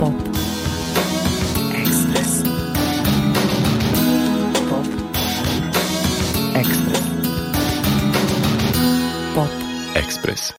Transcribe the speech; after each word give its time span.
Pop. 0.00 0.12
Ekspres. 1.72 2.42
Pop. 4.68 4.86
Ekspres. 6.54 7.02
Pop. 9.34 9.48
Ekspres. 9.94 10.52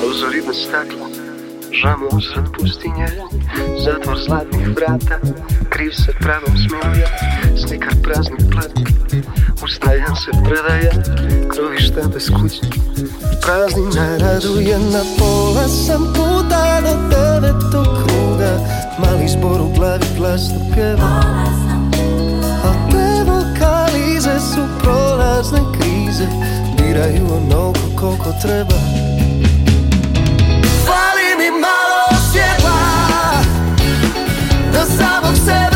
Prozorima 0.00 0.52
stakla, 0.52 1.08
žamo 1.72 2.06
usred 2.12 2.44
pustinje 2.58 3.08
Zatvor 3.84 4.18
zlatnih 4.26 4.68
vrata, 4.68 5.18
kriv 5.68 5.90
se 5.92 6.12
pravom 6.20 6.56
smiluje 6.56 7.06
Slikar 7.56 7.94
praznih 8.02 8.44
platni, 8.52 8.99
ustajan 9.62 10.16
se 10.16 10.30
predaje 10.44 10.90
Krovišta 11.48 12.00
bez 12.14 12.30
kuće, 12.30 12.60
praznina 13.42 14.16
raduje 14.18 14.78
Na 14.78 15.02
pola 15.18 15.68
sam 15.68 16.12
puta 16.14 16.80
do 16.80 16.94
devetog 17.10 17.86
kruga. 18.04 18.58
Mali 18.98 19.28
zbor 19.28 19.60
u 19.60 19.68
glavi 19.76 20.06
glasno 20.16 20.60
pjeva. 20.74 21.22
A 22.64 22.90
te 22.90 23.30
vokalize 23.30 24.40
su 24.54 24.66
prolazne 24.82 25.60
krize. 25.78 26.26
Diraju 26.78 27.26
onoliko 27.36 27.80
koliko 28.00 28.32
treba. 28.42 28.74
Fali 30.86 31.28
mi 31.38 31.50
malo 31.60 32.22
svjetla 32.32 32.80
Da 34.72 34.84
samog 34.84 35.36
sebe 35.36 35.69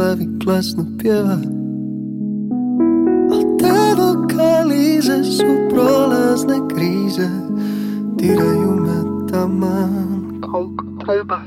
glavi 0.00 0.26
glasno 0.44 0.86
pjeva. 0.98 1.38
A 3.32 3.38
te 3.58 4.02
vokalize 4.02 5.24
su 5.24 5.44
prolazne 5.70 6.56
krize 6.74 7.28
Diraju 8.16 8.76
me 8.80 9.28
taman. 9.32 10.40
Koliko 10.52 10.84
treba? 11.04 11.40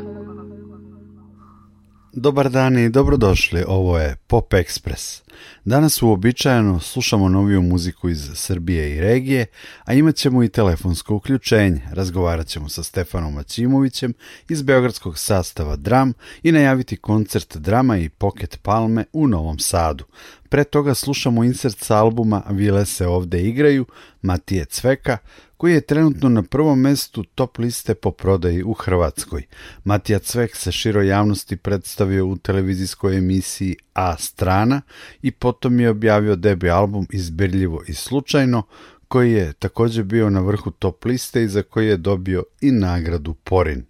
Dobar 2.13 2.49
dan 2.49 2.77
i 2.77 2.89
dobrodošli, 2.89 3.63
ovo 3.67 3.99
je 3.99 4.15
Pop 4.27 4.53
Express. 4.53 5.21
Danas 5.65 6.01
uobičajeno 6.01 6.79
slušamo 6.79 7.29
noviju 7.29 7.61
muziku 7.61 8.09
iz 8.09 8.31
Srbije 8.35 8.95
i 8.95 9.01
regije, 9.01 9.45
a 9.85 9.93
imat 9.93 10.15
ćemo 10.15 10.43
i 10.43 10.49
telefonsko 10.49 11.15
uključenje. 11.15 11.81
Razgovarat 11.91 12.47
ćemo 12.47 12.69
sa 12.69 12.83
Stefanom 12.83 13.33
Maćimovićem 13.33 14.13
iz 14.49 14.61
beogradskog 14.61 15.17
sastava 15.17 15.75
Dram 15.75 16.13
i 16.43 16.51
najaviti 16.51 16.97
koncert 16.97 17.57
Drama 17.57 17.97
i 17.97 18.09
Pocket 18.09 18.59
Palme 18.61 19.05
u 19.13 19.27
Novom 19.27 19.59
Sadu. 19.59 20.05
Pre 20.49 20.63
toga 20.63 20.93
slušamo 20.93 21.43
insert 21.43 21.77
sa 21.79 21.97
albuma 21.97 22.43
Vile 22.49 22.85
se 22.85 23.07
ovde 23.07 23.41
igraju 23.41 23.85
Matije 24.21 24.65
Cveka, 24.65 25.17
koji 25.57 25.73
je 25.73 25.81
trenutno 25.81 26.29
na 26.29 26.43
prvom 26.43 26.79
mestu 26.79 27.23
top 27.23 27.57
liste 27.57 27.95
po 27.95 28.11
prodaji 28.11 28.63
u 28.63 28.73
Hrvatskoj. 28.73 29.43
Matija 29.83 30.19
Cvek 30.19 30.55
se 30.55 30.71
široj 30.71 31.07
javnosti 31.07 31.57
predstavio 31.57 32.27
u 32.27 32.37
televizijskoj 32.37 33.17
emisiji 33.17 33.75
A 33.93 34.17
strana 34.17 34.81
i 35.21 35.31
potom 35.53 35.79
je 35.79 35.89
objavio 35.89 36.35
debi 36.35 36.69
album 36.69 37.07
Izbirljivo 37.09 37.83
i 37.87 37.93
slučajno, 37.93 38.63
koji 39.07 39.31
je 39.31 39.53
također 39.53 40.03
bio 40.03 40.29
na 40.29 40.41
vrhu 40.41 40.71
top 40.71 41.05
liste 41.05 41.43
i 41.43 41.47
za 41.47 41.63
koji 41.63 41.87
je 41.87 41.97
dobio 41.97 42.43
i 42.61 42.71
nagradu 42.71 43.33
Porin. 43.33 43.85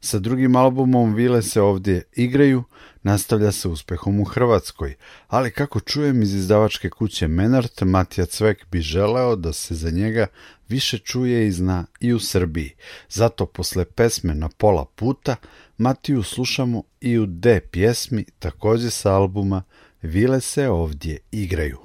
Sa 0.00 0.18
drugim 0.18 0.56
albumom 0.56 1.14
Vile 1.14 1.42
se 1.42 1.60
ovdje 1.60 2.02
igraju, 2.12 2.64
nastavlja 3.02 3.52
se 3.52 3.68
uspehom 3.68 4.20
u 4.20 4.24
Hrvatskoj, 4.24 4.94
ali 5.28 5.50
kako 5.50 5.80
čujem 5.80 6.22
iz 6.22 6.34
izdavačke 6.34 6.90
kuće 6.90 7.28
Menart, 7.28 7.80
Matija 7.80 8.26
Cvek 8.26 8.66
bi 8.70 8.80
želeo 8.80 9.36
da 9.36 9.52
se 9.52 9.74
za 9.74 9.90
njega 9.90 10.26
više 10.68 10.98
čuje 10.98 11.46
i 11.46 11.52
zna 11.52 11.86
i 12.00 12.12
u 12.12 12.18
Srbiji. 12.18 12.70
Zato 13.08 13.46
posle 13.46 13.84
pesme 13.84 14.34
na 14.34 14.48
pola 14.48 14.84
puta 14.94 15.36
Matiju 15.78 16.22
slušamo 16.22 16.82
i 17.00 17.18
u 17.18 17.26
D 17.26 17.60
pjesmi 17.60 18.24
također 18.38 18.90
sa 18.90 19.14
albuma 19.14 19.62
Vile 20.02 20.40
se 20.40 20.68
ovdje 20.68 21.18
igraju. 21.30 21.78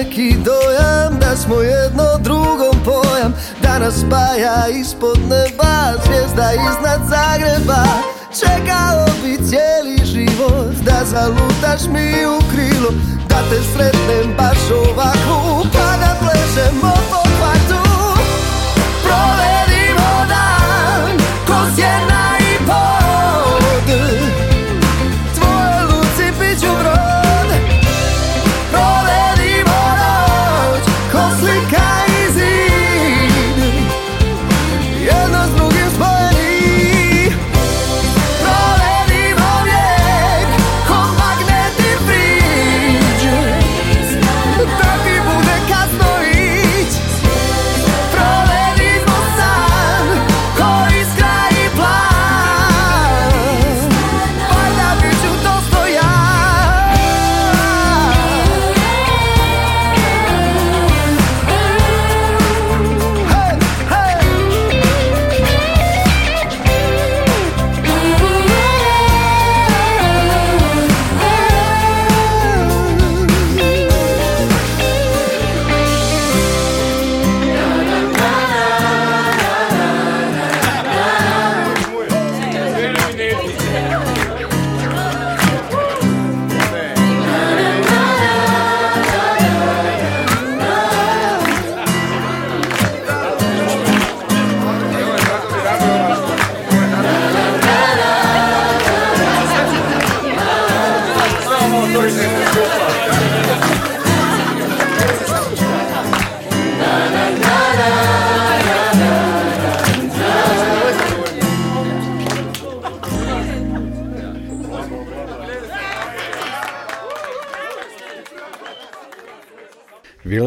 Neki 0.00 0.36
dojam 0.44 1.18
da 1.20 1.36
smo 1.36 1.54
jedno 1.54 2.04
drugom 2.20 2.84
pojam. 2.84 3.34
Da 3.62 3.78
nas 3.78 3.94
spaja 3.94 4.68
ispod 4.80 5.18
neba 5.18 6.02
zvijezda 6.04 6.52
iznad 6.52 7.00
Zagreba. 7.12 7.84
Čekao 8.40 9.06
bi 9.22 9.36
cijeli 9.48 10.04
život 10.04 10.74
da 10.84 11.04
zalutaš 11.04 11.82
mi 11.92 12.26
u 12.26 12.38
krilo 12.50 12.90
Da 13.28 13.36
te 13.50 13.62
sretnem 13.72 14.36
baš 14.36 14.58
ovako 14.70 15.66
pa 15.72 15.96
da 15.96 16.16
plešemo 16.20 17.19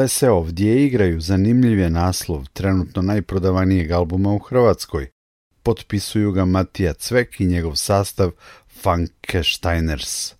Vile 0.04 0.10
se 0.10 0.30
ovdje 0.30 0.86
igraju, 0.86 1.22
zanimljiv 1.22 1.80
je 1.80 1.90
naslov 1.90 2.46
trenutno 2.54 3.02
najprodavanijeg 3.02 3.92
albuma 3.92 4.34
u 4.34 4.40
Hrvatskoj. 4.40 5.10
Potpisuju 5.64 6.32
ga 6.32 6.46
Matija 6.46 6.94
Cvek 6.94 7.40
i 7.40 7.46
njegov 7.46 7.76
sastav 7.76 8.32
Funkesteiners. 8.82 10.34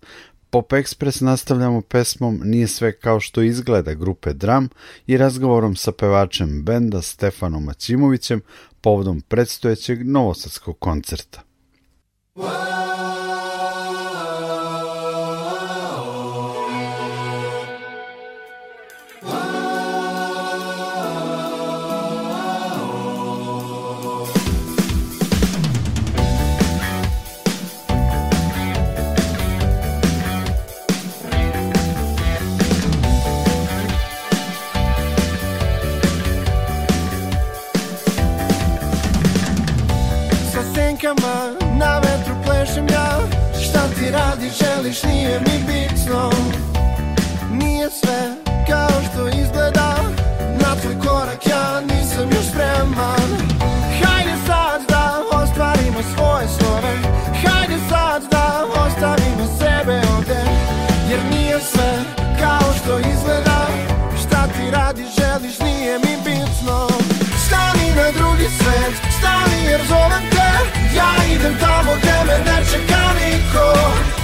Pop 0.50 0.72
Express 0.72 1.22
nastavljamo 1.22 1.80
pesmom 1.80 2.40
Nije 2.44 2.66
sve 2.66 2.98
kao 2.98 3.20
što 3.20 3.42
izgleda 3.42 3.94
grupe 3.94 4.32
Dram 4.32 4.68
i 5.06 5.16
razgovorom 5.16 5.76
sa 5.76 5.92
pevačem 5.92 6.62
benda 6.64 7.02
Stefanom 7.02 7.64
Maćimovićem 7.64 8.40
povodom 8.80 9.20
predstojećeg 9.20 10.06
novosadskog 10.06 10.78
koncerta. 10.78 11.42
želiš 44.58 45.02
nije 45.02 45.40
mi 45.40 45.56
bitno. 45.66 46.30
Nije 47.50 47.90
sve 47.90 48.20
kao 48.68 49.00
što 49.06 49.28
izgleda. 49.28 49.96
Na 50.60 50.76
tvoj 50.80 50.96
korak 51.06 51.46
ja 51.46 51.80
nisam 51.80 52.28
još 52.32 52.46
spreman. 52.50 53.30
Hajde 54.00 54.36
sad 54.46 54.80
da 54.88 55.22
ostvarimo 55.32 56.00
svoje 56.14 56.46
slove 56.58 56.94
Hajde 57.42 57.78
sad 57.90 58.22
da 58.30 58.64
ostavimo 58.84 59.46
sebe 59.58 60.00
ovde. 60.16 60.42
Jer 61.10 61.20
nije 61.30 61.60
sve 61.60 61.92
kao 62.40 62.72
što 62.78 62.98
izgleda. 62.98 63.60
Šta 64.22 64.46
ti 64.46 64.70
radi 64.72 65.04
želiš 65.18 65.58
nije 65.58 65.98
mi 65.98 66.14
bitno. 66.24 66.88
Stani 67.46 67.86
na 67.96 68.10
drugi 68.18 68.48
svet, 68.58 68.94
stani 69.18 69.64
jer 69.70 69.80
zovem 69.88 70.24
te? 70.30 70.50
Ja 70.96 71.34
idem 71.34 71.54
tamo 71.60 71.92
gde 72.02 72.18
me 72.26 72.36
ne 72.46 72.64
čeka 72.70 73.04
niko. 73.20 74.23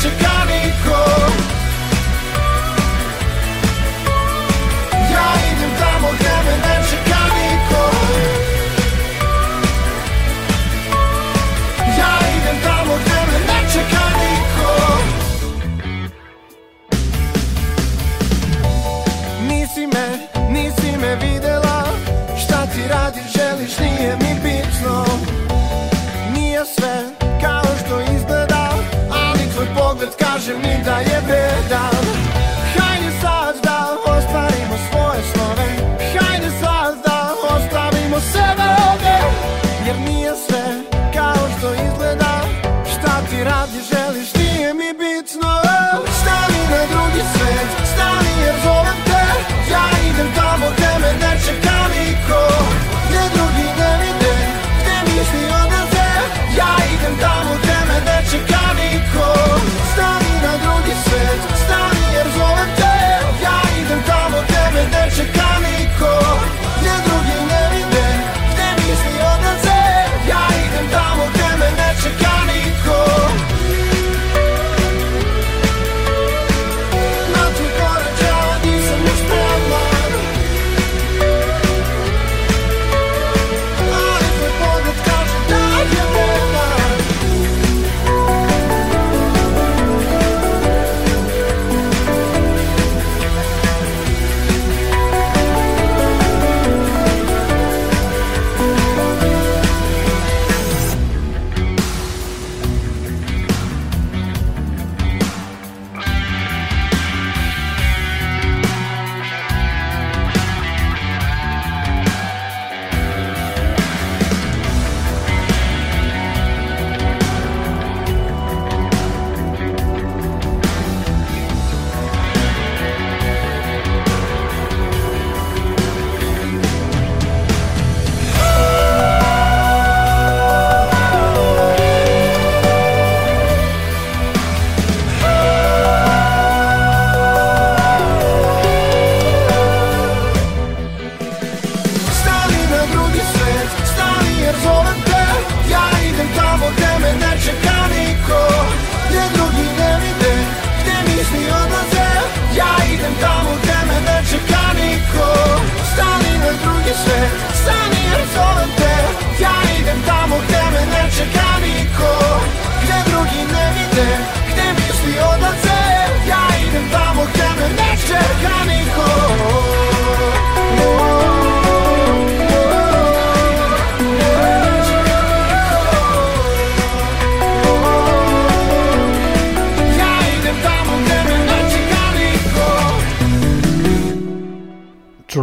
Čuli 0.00 0.29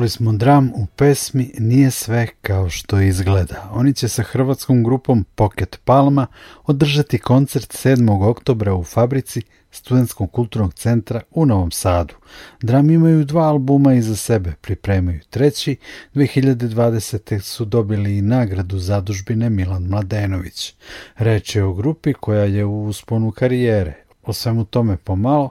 smo 0.10 0.34
dram 0.34 0.72
u 0.76 0.86
pesmi 0.96 1.52
Nije 1.58 1.92
sve 1.92 2.28
kao 2.42 2.70
što 2.70 3.02
izgleda. 3.02 3.70
Oni 3.72 3.94
će 3.94 4.08
sa 4.08 4.24
hrvatskom 4.24 4.84
grupom 4.84 5.26
Pocket 5.36 5.80
Palma 5.86 6.28
održati 6.66 7.18
koncert 7.18 7.74
7. 7.74 8.30
oktobra 8.30 8.74
u 8.74 8.84
fabrici 8.84 9.42
Studentskog 9.72 10.32
kulturnog 10.32 10.74
centra 10.74 11.22
u 11.32 11.46
Novom 11.46 11.72
Sadu. 11.72 12.14
Dram 12.62 12.90
imaju 12.90 13.26
dva 13.26 13.44
albuma 13.44 13.94
iza 13.94 14.16
sebe, 14.16 14.54
pripremaju 14.62 15.20
treći, 15.30 15.76
2020. 16.14 17.40
su 17.40 17.66
dobili 17.66 18.18
i 18.18 18.22
nagradu 18.22 18.80
zadužbine 18.80 19.50
Milan 19.50 19.84
Mladenović. 19.84 20.76
Reč 21.18 21.56
je 21.56 21.64
o 21.64 21.74
grupi 21.74 22.14
koja 22.14 22.44
je 22.44 22.66
u 22.66 22.86
usponu 22.86 23.32
karijere. 23.32 24.04
O 24.24 24.34
svemu 24.34 24.66
tome 24.66 24.98
pomalo 24.98 25.50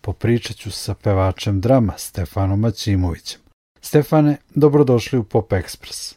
popričat 0.00 0.56
ću 0.56 0.70
sa 0.70 0.94
pevačem 0.94 1.60
drama 1.60 1.92
Stefanom 1.96 2.60
Maćimovićem. 2.60 3.43
Stefane, 3.86 4.36
dobrodošli 4.54 5.18
u 5.18 5.24
Pop 5.24 5.52
Express. 5.52 6.16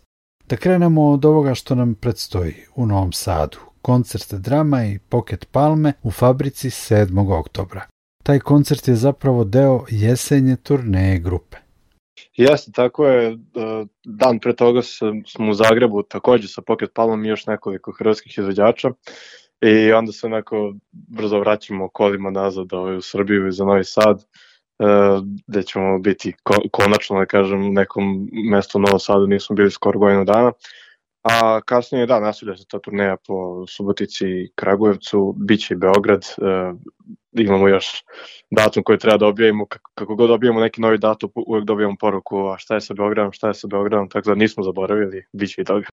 Da 0.49 0.55
krenemo 0.55 1.09
od 1.11 1.25
ovoga 1.25 1.53
što 1.53 1.75
nam 1.75 1.95
predstoji 1.95 2.53
u 2.75 2.85
Novom 2.85 3.11
Sadu. 3.13 3.57
Koncert 3.81 4.33
drama 4.33 4.85
i 4.85 4.99
Pocket 5.09 5.47
Palme 5.51 5.93
u 6.03 6.11
fabrici 6.11 6.69
7. 6.69 7.39
oktobra. 7.39 7.81
Taj 8.23 8.39
koncert 8.39 8.87
je 8.87 8.95
zapravo 8.95 9.43
deo 9.43 9.85
jesenje 9.89 10.55
turneje 10.55 11.19
grupe. 11.19 11.57
Jeste, 12.35 12.71
tako 12.71 13.07
je. 13.07 13.31
E, 13.31 13.35
dan 14.05 14.39
pre 14.39 14.55
toga 14.55 14.81
smo 15.27 15.51
u 15.51 15.53
Zagrebu 15.53 16.03
takođe 16.03 16.47
sa 16.47 16.61
Pocket 16.61 16.89
Palmom 16.93 17.25
i 17.25 17.29
još 17.29 17.45
nekoliko 17.45 17.91
hrvatskih 17.91 18.37
izvođača 18.37 18.89
i 19.61 19.91
onda 19.91 20.11
se 20.11 20.27
onako 20.27 20.73
brzo 20.91 21.39
vraćamo 21.39 21.89
kolima 21.89 22.29
nazad 22.29 22.73
ovaj, 22.73 22.97
u 22.97 23.01
Srbiju 23.01 23.47
i 23.47 23.51
za 23.51 23.65
Novi 23.65 23.83
Sad 23.83 24.23
gde 25.47 25.63
ćemo 25.63 25.99
biti 25.99 26.33
konačno, 26.71 27.19
da 27.19 27.25
kažem, 27.25 27.73
nekom 27.73 28.29
mestu 28.51 28.77
u 28.77 28.81
Novom 28.81 28.99
Sadu, 28.99 29.27
nismo 29.27 29.55
bili 29.55 29.71
skoro 29.71 29.99
godinu 29.99 30.25
dana. 30.25 30.51
A 31.23 31.61
kasnije, 31.61 32.05
da, 32.05 32.19
nasilja 32.19 32.57
se 32.57 32.65
ta 32.67 32.79
turneja 32.79 33.17
po 33.27 33.67
Subotici 33.67 34.25
i 34.27 34.51
Kragujevcu, 34.55 35.35
bit 35.37 35.61
će 35.61 35.73
i 35.73 35.77
Beograd, 35.77 36.21
e, 36.21 36.73
imamo 37.31 37.67
još 37.67 38.03
datum 38.51 38.83
koji 38.83 38.97
treba 38.97 39.17
da 39.17 39.27
objavimo, 39.27 39.65
kako, 39.65 39.91
kako 39.95 40.15
god 40.15 40.29
dobijemo 40.29 40.59
neki 40.59 40.81
novi 40.81 40.97
datum, 40.97 41.31
uvek 41.47 41.65
dobijamo 41.65 41.95
poruku 41.99 42.47
a 42.47 42.57
šta 42.57 42.75
je 42.75 42.81
sa 42.81 42.93
Beogradom, 42.93 43.31
šta 43.31 43.47
je 43.47 43.53
sa 43.53 43.67
Beogradom, 43.67 44.09
tako 44.09 44.29
da 44.29 44.35
nismo 44.35 44.63
zaboravili, 44.63 45.25
bit 45.33 45.49
će 45.49 45.61
i 45.61 45.65
toga. 45.65 45.87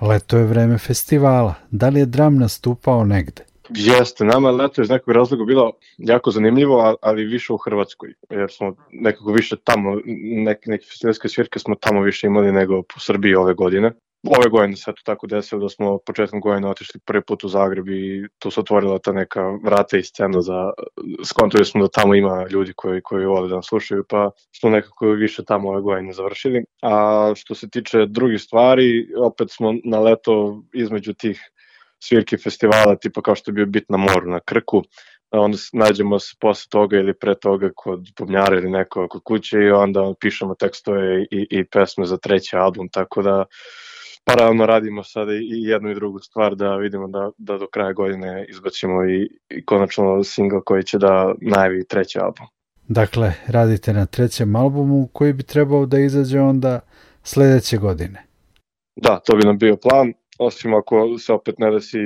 Leto 0.00 0.36
je 0.38 0.44
vreme 0.44 0.78
festivala, 0.78 1.54
da 1.70 1.88
li 1.88 2.00
je 2.00 2.06
dram 2.06 2.38
nastupao 2.38 3.04
negde? 3.04 3.51
Jeste, 3.74 4.24
nama 4.24 4.48
je 4.48 4.54
leto 4.54 4.82
iz 4.82 4.90
nekog 4.90 5.14
razloga 5.14 5.44
bilo 5.44 5.72
jako 5.98 6.30
zanimljivo, 6.30 6.96
ali 7.02 7.24
više 7.24 7.52
u 7.52 7.56
Hrvatskoj, 7.56 8.14
jer 8.30 8.50
smo 8.50 8.76
nekako 8.90 9.32
više 9.32 9.56
tamo, 9.64 10.00
neke, 10.44 10.70
neke 10.70 10.84
festivalske 10.84 11.28
svirke 11.28 11.58
smo 11.58 11.74
tamo 11.74 12.00
više 12.00 12.26
imali 12.26 12.52
nego 12.52 12.82
po 12.82 13.00
Srbiji 13.00 13.34
ove 13.34 13.54
godine 13.54 13.92
ove 14.26 14.48
godine 14.50 14.76
se 14.76 14.84
to 14.84 15.02
tako 15.04 15.26
desilo 15.26 15.60
da 15.60 15.68
smo 15.68 15.98
početkom 16.06 16.40
godine 16.40 16.68
otišli 16.68 17.00
prvi 17.04 17.22
put 17.22 17.44
u 17.44 17.48
Zagreb 17.48 17.88
i 17.88 18.26
tu 18.38 18.50
se 18.50 18.60
otvorila 18.60 18.98
ta 18.98 19.12
neka 19.12 19.58
vrata 19.64 19.98
i 19.98 20.02
scena 20.02 20.40
za, 20.40 20.72
skontili 21.24 21.64
smo 21.64 21.82
da 21.82 21.88
tamo 21.88 22.14
ima 22.14 22.46
ljudi 22.50 22.72
koji, 22.76 23.02
koji 23.02 23.26
vole 23.26 23.48
da 23.48 23.56
nas 23.56 23.66
slušaju, 23.68 24.04
pa 24.08 24.30
smo 24.60 24.70
nekako 24.70 25.06
više 25.06 25.44
tamo 25.44 25.68
ove 25.68 25.80
godine 25.80 26.12
završili. 26.12 26.64
A 26.82 27.32
što 27.36 27.54
se 27.54 27.70
tiče 27.70 28.06
drugih 28.06 28.40
stvari, 28.40 29.08
opet 29.16 29.50
smo 29.50 29.74
na 29.84 30.00
leto 30.00 30.62
između 30.74 31.14
tih 31.14 31.40
svirki 32.02 32.36
festivala, 32.36 32.96
tipa 32.96 33.22
kao 33.22 33.34
što 33.34 33.50
je 33.50 33.52
bio 33.52 33.66
bit 33.66 33.84
na 33.88 33.96
moru, 33.96 34.30
na 34.30 34.40
Krku, 34.40 34.82
onda 35.30 35.58
nađemo 35.72 36.18
se 36.18 36.34
posle 36.40 36.68
toga 36.70 36.96
ili 36.96 37.14
pre 37.14 37.34
toga 37.34 37.70
kod 37.76 38.08
bubnjara 38.18 38.56
ili 38.56 38.70
neko 38.70 39.08
kod 39.08 39.22
kuće 39.24 39.58
i 39.58 39.70
onda 39.70 40.14
pišemo 40.20 40.54
tekstove 40.54 41.22
i, 41.22 41.46
i 41.50 41.64
pesme 41.64 42.06
za 42.06 42.16
treći 42.16 42.56
album, 42.56 42.88
tako 42.88 43.22
da 43.22 43.44
paralelno 44.24 44.66
radimo 44.66 45.04
sada 45.04 45.32
i 45.32 45.62
jednu 45.62 45.90
i 45.90 45.94
drugu 45.94 46.18
stvar 46.18 46.54
da 46.54 46.76
vidimo 46.76 47.08
da, 47.08 47.30
da 47.38 47.58
do 47.58 47.66
kraja 47.72 47.92
godine 47.92 48.46
izbacimo 48.48 49.04
i, 49.04 49.28
i 49.50 49.64
konačno 49.64 50.24
single 50.24 50.60
koji 50.64 50.84
će 50.84 50.98
da 50.98 51.34
najavi 51.40 51.86
treći 51.88 52.18
album. 52.18 52.46
Dakle, 52.88 53.32
radite 53.46 53.92
na 53.92 54.06
trećem 54.06 54.56
albumu 54.56 55.08
koji 55.12 55.32
bi 55.32 55.42
trebao 55.42 55.86
da 55.86 55.98
izađe 55.98 56.40
onda 56.40 56.80
sledeće 57.22 57.76
godine. 57.76 58.26
Da, 58.96 59.20
to 59.26 59.36
bi 59.36 59.44
nam 59.44 59.58
bio 59.58 59.76
plan, 59.76 60.12
osim 60.44 60.74
ako 60.74 61.18
se 61.18 61.32
opet 61.32 61.58
ne 61.58 61.70
desi 61.70 61.98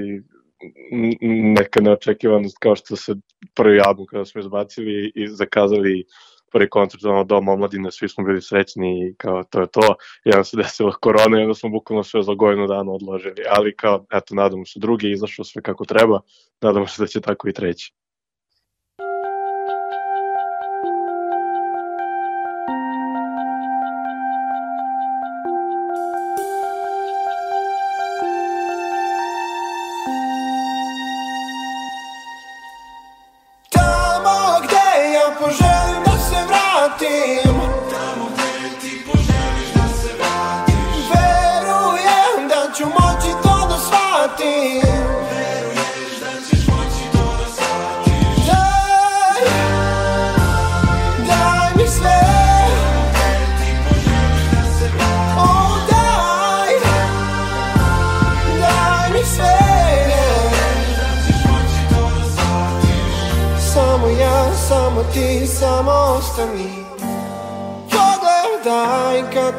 neka 1.54 1.80
neočekivanost 1.80 2.56
kao 2.60 2.76
što 2.76 2.96
se 2.96 3.14
prvi 3.54 3.80
album 3.80 4.06
kada 4.06 4.24
smo 4.24 4.40
izbacili 4.40 5.12
i 5.14 5.28
zakazali 5.28 6.04
prvi 6.52 6.68
koncert 6.70 7.04
ono 7.04 7.24
doma 7.24 7.52
omladine, 7.52 7.90
svi 7.92 8.08
smo 8.08 8.24
bili 8.24 8.42
srećni 8.42 9.08
i 9.08 9.14
kao 9.14 9.44
to 9.44 9.60
je 9.60 9.66
to. 9.66 9.94
I 10.24 10.30
onda 10.30 10.44
se 10.44 10.56
desila 10.56 10.92
korona 10.92 11.40
i 11.40 11.42
onda 11.42 11.54
smo 11.54 11.70
bukvalno 11.70 12.04
sve 12.04 12.22
za 12.22 12.34
godinu 12.34 12.66
dana 12.66 12.92
odložili. 12.92 13.42
Ali 13.50 13.76
kao, 13.76 14.06
eto, 14.12 14.34
nadamo 14.34 14.64
se 14.64 14.80
drugi, 14.80 15.10
izašao 15.10 15.44
sve 15.44 15.62
kako 15.62 15.84
treba, 15.84 16.20
nadamo 16.60 16.86
se 16.86 17.02
da 17.02 17.06
će 17.06 17.20
tako 17.20 17.48
i 17.48 17.52
treći. 17.52 17.92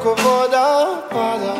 kako 0.08 0.30
voda 0.30 0.86
pada 1.10 1.56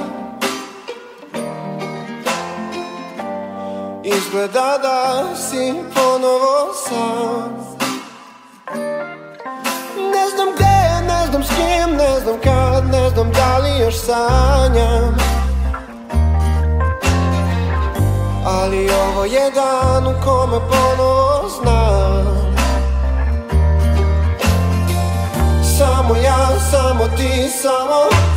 Izgleda 4.04 4.78
da 4.82 5.24
si 5.36 5.74
ponovo 5.94 6.74
sam. 6.88 7.68
Ne 10.14 10.30
znam 10.36 10.48
gde, 10.56 11.08
ne 11.08 11.28
znam 11.30 11.44
s 11.44 11.48
kim, 11.48 11.98
ne 11.98 12.20
znam 12.20 12.38
kad, 12.44 12.90
ne 12.92 13.10
znam 13.10 13.32
da 13.32 13.58
li 13.58 13.80
još 13.80 13.96
sanjam. 13.96 15.18
Ali 18.46 18.90
ovo 18.90 19.26
je 19.26 19.52
dan 19.52 20.08
u 20.08 20.14
kome 20.26 20.60
ponovo 20.70 21.50
znam. 21.62 22.38
Samo 25.78 26.16
ja, 26.16 26.60
samo 26.72 27.08
ti, 27.18 27.50
samo 27.62 28.37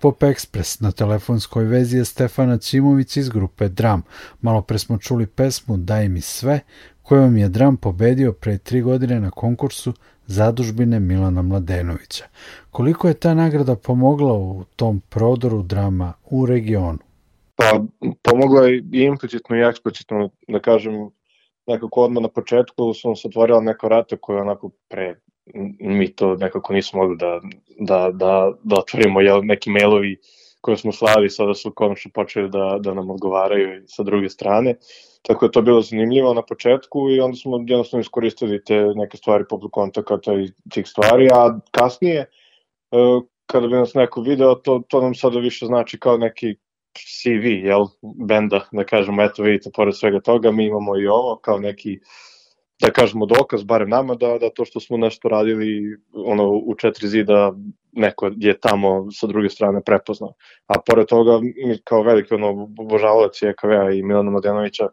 Pop 0.00 0.22
Express, 0.22 0.82
na 0.82 0.92
telefonskoj 0.92 1.64
vezi 1.64 1.96
je 1.96 2.04
Stefana 2.04 2.58
Ćimović 2.58 3.16
iz 3.16 3.28
grupe 3.28 3.68
Dram. 3.68 4.02
Malo 4.40 4.62
pre 4.62 4.78
smo 4.78 4.98
čuli 4.98 5.26
pesmu 5.26 5.76
Daj 5.76 6.08
mi 6.08 6.20
sve, 6.20 6.60
kojom 7.02 7.36
je 7.36 7.48
Dram 7.48 7.76
pobedio 7.76 8.32
pre 8.32 8.58
tri 8.58 8.80
godine 8.80 9.20
na 9.20 9.30
konkursu 9.30 9.92
zadužbine 10.26 11.00
Milana 11.00 11.42
Mladenovića. 11.42 12.24
Koliko 12.70 13.08
je 13.08 13.14
ta 13.14 13.34
nagrada 13.34 13.76
pomogla 13.76 14.32
u 14.32 14.64
tom 14.76 15.00
prodoru 15.08 15.62
drama 15.62 16.12
u 16.30 16.46
regionu? 16.46 16.98
Pa 17.56 17.80
pomogla 18.22 18.66
je 18.66 18.78
i 18.92 19.02
implicitno 19.02 19.56
i 19.56 19.68
eksplicitno, 19.68 20.30
da 20.48 20.60
kažem, 20.60 21.10
nekako 21.66 22.00
odmah 22.00 22.22
na 22.22 22.28
početku 22.28 22.94
sam 22.94 23.16
se 23.16 23.28
otvorila 23.28 23.60
neka 23.60 23.86
vrata 23.86 24.16
koja 24.16 24.42
onako 24.42 24.70
pre 24.88 25.14
mi 25.80 26.12
to 26.12 26.36
nekako 26.36 26.72
nismo 26.72 27.02
mogli 27.02 27.16
da, 27.16 27.40
da, 27.78 28.10
da, 28.12 28.52
da 28.62 28.76
otvorimo, 28.76 29.20
jel, 29.20 29.40
neki 29.44 29.70
mailovi 29.70 30.16
koje 30.60 30.76
smo 30.76 30.92
slali 30.92 31.30
sada 31.30 31.54
su 31.54 31.72
konačno 31.74 32.10
počeli 32.14 32.48
da, 32.50 32.78
da 32.80 32.94
nam 32.94 33.10
odgovaraju 33.10 33.82
sa 33.86 34.02
druge 34.02 34.28
strane. 34.28 34.74
Tako 35.22 35.44
je 35.44 35.52
to 35.52 35.62
bilo 35.62 35.82
zanimljivo 35.82 36.34
na 36.34 36.42
početku 36.42 37.10
i 37.10 37.20
onda 37.20 37.36
smo 37.36 37.64
jednostavno 37.66 38.00
iskoristili 38.00 38.64
te 38.64 38.84
neke 38.94 39.16
stvari 39.16 39.44
poput 39.48 39.70
kontakata 39.72 40.34
i 40.34 40.52
tih 40.70 40.88
stvari, 40.88 41.28
a 41.32 41.58
kasnije 41.70 42.20
e, 42.20 42.26
kada 43.46 43.66
bi 43.66 43.74
nas 43.74 43.94
neko 43.94 44.20
video, 44.20 44.54
to, 44.54 44.82
to 44.88 45.00
nam 45.00 45.14
sada 45.14 45.38
više 45.38 45.66
znači 45.66 45.98
kao 45.98 46.16
neki 46.16 46.54
CV, 46.94 47.46
jel, 47.66 47.86
benda, 48.26 48.66
da 48.72 48.84
kažemo, 48.84 49.22
eto 49.22 49.42
vidite, 49.42 49.70
pored 49.74 49.96
svega 49.96 50.20
toga, 50.20 50.50
mi 50.50 50.66
imamo 50.66 50.98
i 50.98 51.06
ovo 51.06 51.36
kao 51.36 51.58
neki 51.58 51.98
da 52.80 52.90
kažemo 52.90 53.26
dokaz, 53.26 53.64
barem 53.64 53.88
nama, 53.88 54.14
da, 54.14 54.38
da 54.38 54.50
to 54.50 54.64
što 54.64 54.80
smo 54.80 54.96
nešto 54.96 55.28
radili 55.28 55.98
ono, 56.12 56.48
u 56.48 56.74
četiri 56.74 57.08
zida 57.08 57.52
neko 57.92 58.30
je 58.36 58.58
tamo 58.60 59.10
sa 59.12 59.26
druge 59.26 59.48
strane 59.48 59.82
prepoznao. 59.84 60.32
A 60.66 60.80
pored 60.86 61.06
toga, 61.06 61.38
mi 61.40 61.78
kao 61.84 62.02
veliki 62.02 62.34
ono, 62.34 62.68
obožavalac 62.78 63.42
JKV-a 63.42 63.90
i 63.90 64.02
Milana 64.02 64.30
Mladenovića 64.30 64.88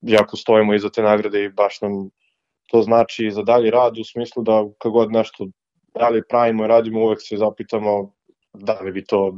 jako 0.00 0.36
stojimo 0.36 0.74
iza 0.74 0.90
te 0.90 1.02
nagrade 1.02 1.44
i 1.44 1.48
baš 1.48 1.80
nam 1.80 1.92
to 2.70 2.82
znači 2.82 3.30
za 3.30 3.42
dalji 3.42 3.70
rad 3.70 3.98
u 3.98 4.04
smislu 4.04 4.42
da 4.42 4.64
kagod 4.78 5.12
nešto 5.12 5.46
dalje 5.94 6.22
pravimo 6.28 6.64
i 6.64 6.68
radimo, 6.68 7.04
uvek 7.04 7.18
se 7.22 7.36
zapitamo 7.36 8.12
da 8.52 8.80
li 8.80 8.92
bi 8.92 9.04
to 9.04 9.34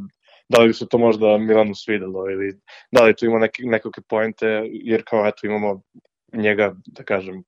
da 0.48 0.60
li 0.62 0.68
bi 0.68 0.74
se 0.74 0.88
to 0.88 0.98
možda 0.98 1.38
Milanu 1.38 1.74
svidelo 1.74 2.30
ili 2.30 2.58
da 2.92 3.04
li 3.04 3.16
tu 3.16 3.26
ima 3.26 3.38
neke, 3.38 3.62
nekakve 3.62 4.02
poente, 4.08 4.46
jer 4.70 5.02
kao 5.06 5.26
eto 5.26 5.46
imamo 5.46 5.82
njega, 6.32 6.74
da 6.86 7.04
kažem, 7.04 7.42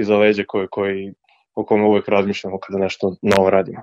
iza 0.00 0.16
leđa 0.16 0.44
koji, 0.48 0.66
koji, 0.70 1.12
o 1.54 1.64
kome 1.64 1.84
uvek 1.84 2.08
razmišljamo 2.08 2.58
kada 2.58 2.78
nešto 2.78 3.16
novo 3.22 3.50
radimo. 3.50 3.82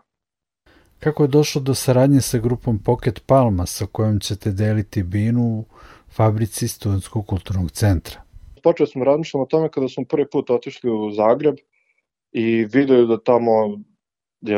Kako 0.99 1.23
je 1.23 1.27
došlo 1.27 1.61
do 1.61 1.75
saradnje 1.75 2.21
sa 2.21 2.37
grupom 2.37 2.79
Pocket 2.83 3.23
Palma 3.25 3.65
sa 3.65 3.85
kojom 3.91 4.19
ćete 4.19 4.51
deliti 4.51 5.03
binu 5.03 5.41
u 5.41 5.65
fabrici 6.15 6.67
Studentskog 6.67 7.25
kulturnog 7.25 7.71
centra? 7.71 8.21
Počeli 8.63 8.87
smo 8.87 9.05
razmišljati 9.05 9.41
o 9.41 9.45
tome 9.45 9.69
kada 9.69 9.87
smo 9.87 10.03
prvi 10.05 10.29
put 10.31 10.49
otišli 10.49 10.89
u 10.89 11.11
Zagreb 11.11 11.55
i 12.31 12.65
video 12.65 13.05
da 13.05 13.23
tamo 13.23 13.51
je 14.41 14.57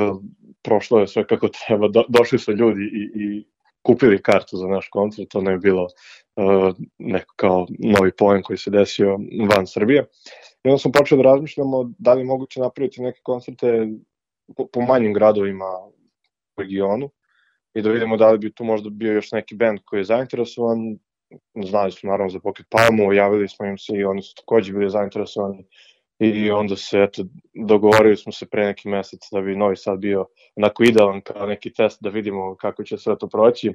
prošlo 0.61 0.99
je 0.99 1.07
sve 1.07 1.27
kako 1.27 1.47
treba, 1.47 1.87
do, 1.87 2.03
došli 2.09 2.39
su 2.39 2.51
ljudi 2.51 2.83
i, 2.83 3.23
i 3.23 3.45
kupili 3.81 4.21
kartu 4.21 4.57
za 4.57 4.67
naš 4.67 4.87
koncert, 4.89 5.29
to 5.29 5.41
ne 5.41 5.51
je 5.51 5.57
bilo 5.57 5.83
uh, 5.83 6.75
neko 6.97 7.33
kao 7.35 7.67
novi 7.79 8.11
poen 8.17 8.41
koji 8.43 8.57
se 8.57 8.71
desio 8.71 9.17
van 9.49 9.67
Srbije. 9.67 10.05
I 10.63 10.69
onda 10.69 10.77
smo 10.77 10.91
počeli 10.91 11.23
da 11.23 11.29
razmišljamo 11.29 11.91
da 11.97 12.13
li 12.13 12.21
je 12.21 12.25
moguće 12.25 12.59
napraviti 12.59 13.01
neke 13.01 13.19
koncerte 13.23 13.87
po, 14.55 14.67
po 14.73 14.81
manjim 14.81 15.13
gradovima 15.13 15.65
u 16.57 16.61
regionu 16.61 17.09
i 17.73 17.81
da 17.81 17.89
vidimo 17.89 18.17
da 18.17 18.31
li 18.31 18.37
bi 18.37 18.53
tu 18.53 18.63
možda 18.63 18.89
bio 18.89 19.13
još 19.13 19.31
neki 19.31 19.55
band 19.55 19.79
koji 19.85 19.99
je 19.99 20.03
zainteresovan. 20.03 20.97
Znali 21.65 21.91
smo 21.91 22.09
naravno 22.11 22.29
za 22.29 22.39
Pocket 22.39 22.65
Palmu, 22.69 23.13
javili 23.13 23.47
smo 23.47 23.65
im 23.65 23.77
se 23.77 23.93
i 23.95 24.03
oni 24.03 24.21
su 24.21 24.35
takođe 24.35 24.73
bili 24.73 24.89
zainteresovani 24.89 25.65
i 26.19 26.51
onda 26.51 26.75
se 26.75 27.03
eto, 27.03 27.23
dogovorili 27.67 28.17
smo 28.17 28.31
se 28.31 28.45
pre 28.45 28.65
neki 28.65 28.89
mesec 28.89 29.19
da 29.31 29.41
bi 29.41 29.55
Novi 29.55 29.75
Sad 29.75 29.99
bio 29.99 30.25
onako 30.55 30.83
idealan 30.83 31.21
kao 31.21 31.45
neki 31.45 31.73
test 31.73 31.97
da 32.01 32.09
vidimo 32.09 32.55
kako 32.55 32.83
će 32.83 32.97
sve 32.97 33.17
to 33.17 33.27
proći, 33.27 33.73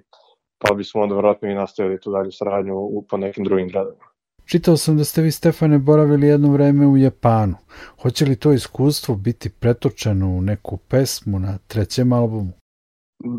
pa 0.59 0.75
bismo 0.75 1.03
onda 1.03 1.15
vratno 1.15 1.51
i 1.51 1.55
nastavili 1.55 2.01
tu 2.01 2.11
dalju 2.11 2.33
saradnju 2.33 2.75
u, 2.77 3.07
po 3.11 3.17
nekim 3.17 3.45
drugim 3.45 3.69
gradovima. 3.69 4.05
Čitao 4.45 4.77
sam 4.77 4.97
da 4.97 5.05
ste 5.05 5.23
vi, 5.23 5.31
Stefane, 5.31 5.79
boravili 5.79 6.27
jedno 6.27 6.53
vreme 6.53 6.87
u 6.87 6.97
Japanu. 6.97 7.55
Hoće 8.03 8.25
li 8.25 8.37
to 8.37 8.53
iskustvo 8.53 9.15
biti 9.15 9.51
pretočeno 9.61 10.29
u 10.29 10.41
neku 10.41 10.77
pesmu 10.77 11.39
na 11.39 11.59
trećem 11.67 12.13
albumu? 12.13 12.53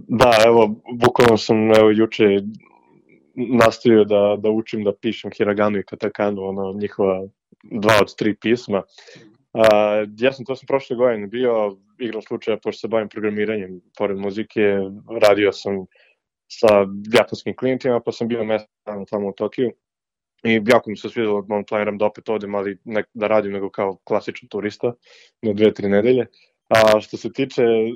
Da, 0.08 0.32
evo, 0.46 0.76
bukvalno 0.94 1.38
sam 1.38 1.72
evo, 1.72 1.92
juče 1.92 2.24
nastavio 3.36 4.04
da, 4.04 4.38
da 4.40 4.50
učim 4.50 4.84
da 4.84 4.94
pišem 5.02 5.32
hiraganu 5.38 5.78
i 5.78 5.84
katakanu, 5.84 6.42
ono, 6.42 6.74
njihova 6.74 7.28
dva 7.72 8.00
od 8.02 8.16
tri 8.16 8.36
pisma. 8.36 8.84
Uh, 9.54 10.10
ja 10.20 10.34
sam, 10.34 10.46
to 10.46 10.56
sam 10.56 10.68
prošle 10.68 10.96
godine 10.96 11.28
bio, 11.28 11.78
igram 12.00 12.22
slučaja, 12.22 12.58
pošto 12.64 12.80
se 12.80 12.88
bavim 12.88 13.10
programiranjem, 13.10 13.82
pored 13.98 14.18
muzike, 14.18 14.78
radio 15.22 15.52
sam 15.52 15.86
sa 16.48 16.86
japanskim 17.14 17.56
klijentima, 17.56 18.00
pa 18.00 18.12
sam 18.12 18.28
bio 18.28 18.44
mesec 18.44 18.70
tamo 19.10 19.28
u 19.28 19.32
Tokiju 19.32 19.72
i 20.46 20.62
jako 20.68 20.90
mi 20.90 20.98
se 20.98 21.10
svidelo, 21.10 21.42
da 21.42 21.64
planiram 21.68 21.98
da 21.98 22.06
opet 22.06 22.30
odem, 22.30 22.56
ali 22.56 22.78
ne, 22.84 23.04
da 23.14 23.28
radim 23.28 23.52
nego 23.52 23.70
kao 23.70 23.98
klasičan 24.04 24.50
turista 24.50 24.94
na 25.42 25.54
dve, 25.54 25.74
tri 25.74 25.90
nedelje. 25.90 26.28
A 26.70 27.00
što 27.02 27.18
se 27.18 27.34
tiče 27.34 27.62
e, 27.62 27.96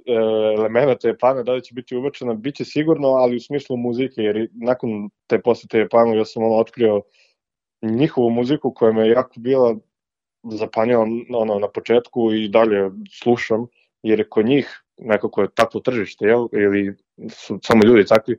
elemenata 0.58 1.08
Japana, 1.08 1.44
da 1.44 1.54
li 1.54 1.64
će 1.64 1.74
biti 1.74 1.96
uvrčena, 1.96 2.34
bit 2.34 2.56
će 2.56 2.66
sigurno, 2.66 3.08
ali 3.08 3.36
u 3.36 3.40
smislu 3.40 3.78
muzike, 3.78 4.22
jer 4.22 4.48
nakon 4.54 5.10
te 5.28 5.42
posete 5.42 5.80
Japanu 5.80 6.16
ja 6.16 6.26
sam 6.26 6.44
ono 6.44 6.56
otkrio 6.56 7.02
njihovu 7.82 8.30
muziku 8.30 8.74
koja 8.74 8.92
me 8.92 9.10
jako 9.10 9.34
bila 9.36 9.76
zapanjala 10.44 11.06
ono, 11.34 11.60
na 11.60 11.68
početku 11.68 12.34
i 12.34 12.48
dalje 12.48 12.92
slušam, 13.22 13.68
jer 14.04 14.20
je 14.20 14.30
kod 14.30 14.46
njih 14.46 14.84
nekako 14.98 15.42
je 15.42 15.54
takvo 15.54 15.80
tržište, 15.80 16.26
jel? 16.26 16.48
ili 16.52 16.96
su 17.30 17.60
samo 17.64 17.84
ljudi 17.86 18.06
takvi, 18.06 18.38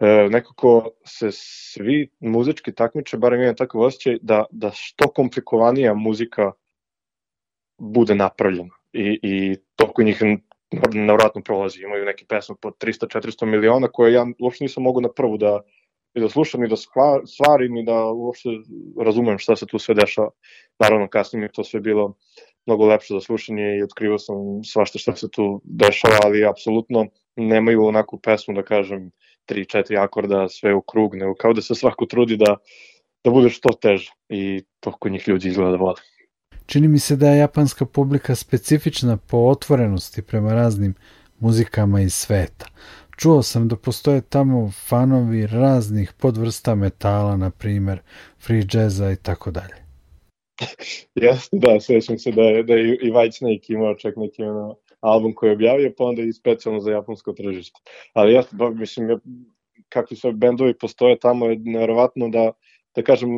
e, 0.00 0.28
nekako 0.30 0.90
se 1.04 1.28
svi 1.32 2.08
muzički 2.20 2.74
takmiče, 2.74 3.16
barem 3.16 3.42
imam 3.42 3.56
takav 3.56 3.80
osjećaj, 3.80 4.18
da, 4.22 4.44
da 4.50 4.70
što 4.74 5.08
komplikovanija 5.08 5.94
muzika 5.94 6.52
bude 7.78 8.14
napravljena. 8.14 8.74
I, 8.92 9.18
i 9.22 9.56
to 9.76 9.92
kod 9.92 10.04
njih 10.04 10.22
navratno 10.92 11.42
prolazi. 11.42 11.82
Imaju 11.82 12.04
neke 12.04 12.24
pesme 12.28 12.54
po 12.60 12.70
300-400 12.70 13.46
miliona 13.46 13.88
koje 13.88 14.12
ja 14.12 14.26
uopšte 14.40 14.64
nisam 14.64 14.82
mogu 14.82 15.00
na 15.00 15.08
prvu 15.08 15.36
da, 15.36 15.60
i 16.14 16.20
da 16.20 16.28
slušam 16.28 16.64
i 16.64 16.68
da 16.68 16.76
stvarim 17.26 17.76
i 17.76 17.84
da 17.84 18.04
uopšte 18.04 18.48
razumem 19.00 19.38
šta 19.38 19.56
se 19.56 19.66
tu 19.66 19.78
sve 19.78 19.94
dešava. 19.94 20.30
Naravno, 20.78 21.08
kasnije 21.08 21.42
mi 21.42 21.52
to 21.52 21.64
sve 21.64 21.80
bilo 21.80 22.14
mnogo 22.66 22.86
lepše 22.86 23.14
za 23.14 23.20
slušanje 23.20 23.76
i 23.78 23.82
otkrivao 23.82 24.18
sam 24.18 24.36
svašta 24.64 24.98
šta 24.98 25.16
se 25.16 25.30
tu 25.30 25.60
dešava, 25.64 26.18
ali 26.24 26.46
apsolutno 26.46 27.06
nemaju 27.36 27.84
onakvu 27.84 28.18
pesmu 28.18 28.54
da 28.54 28.62
kažem 28.62 29.10
tri, 29.44 29.64
četiri 29.66 29.96
akorda, 29.96 30.48
sve 30.48 30.74
u 30.74 30.82
krug, 30.82 31.14
nego 31.14 31.34
kao 31.34 31.52
da 31.52 31.62
se 31.62 31.74
svako 31.74 32.06
trudi 32.06 32.36
da, 32.36 32.56
da 33.24 33.30
bude 33.30 33.50
što 33.50 33.68
teže 33.68 34.12
i 34.28 34.62
to 34.80 34.92
kod 34.92 35.12
njih 35.12 35.28
ljudi 35.28 35.48
izgleda 35.48 35.70
da 35.70 35.76
vole. 35.76 36.00
Čini 36.66 36.88
mi 36.88 36.98
se 36.98 37.16
da 37.16 37.28
je 37.28 37.38
japanska 37.38 37.86
publika 37.86 38.34
specifična 38.34 39.16
po 39.16 39.36
otvorenosti 39.36 40.22
prema 40.22 40.54
raznim 40.54 40.94
muzikama 41.38 42.00
iz 42.00 42.14
sveta. 42.14 42.66
Čuo 43.16 43.42
sam 43.42 43.68
da 43.68 43.76
postoje 43.76 44.20
tamo 44.20 44.70
fanovi 44.88 45.46
raznih 45.46 46.12
podvrsta 46.20 46.74
metala, 46.74 47.36
na 47.36 47.50
primer, 47.50 48.00
free 48.46 48.64
jazza 48.72 49.12
i 49.12 49.16
tako 49.16 49.50
dalje. 49.50 49.74
Jeste, 51.14 51.56
da, 51.56 51.80
svećam 51.80 52.18
se 52.18 52.32
da 52.32 52.42
je, 52.42 52.62
da 52.62 52.74
je 52.74 52.96
i 53.02 53.10
White 53.10 53.38
Snake 53.38 53.72
imao 53.72 53.94
čak 53.94 54.16
neki 54.16 54.42
ono, 54.42 54.76
album 55.00 55.34
koji 55.34 55.50
je 55.50 55.54
objavio, 55.54 55.92
pa 55.98 56.04
onda 56.04 56.22
i 56.22 56.32
specijalno 56.32 56.80
za 56.80 56.90
japansko 56.90 57.32
tržište. 57.32 57.80
Ali 58.12 58.32
jeste, 58.32 58.56
ba, 58.56 58.70
mislim, 58.70 59.10
ja, 59.10 59.18
kakvi 59.88 60.16
sve 60.16 60.32
bendovi 60.32 60.78
postoje 60.78 61.18
tamo 61.18 61.46
je 61.46 61.56
nevjerovatno 61.56 62.28
da, 62.28 62.52
da 62.94 63.02
kažem, 63.02 63.28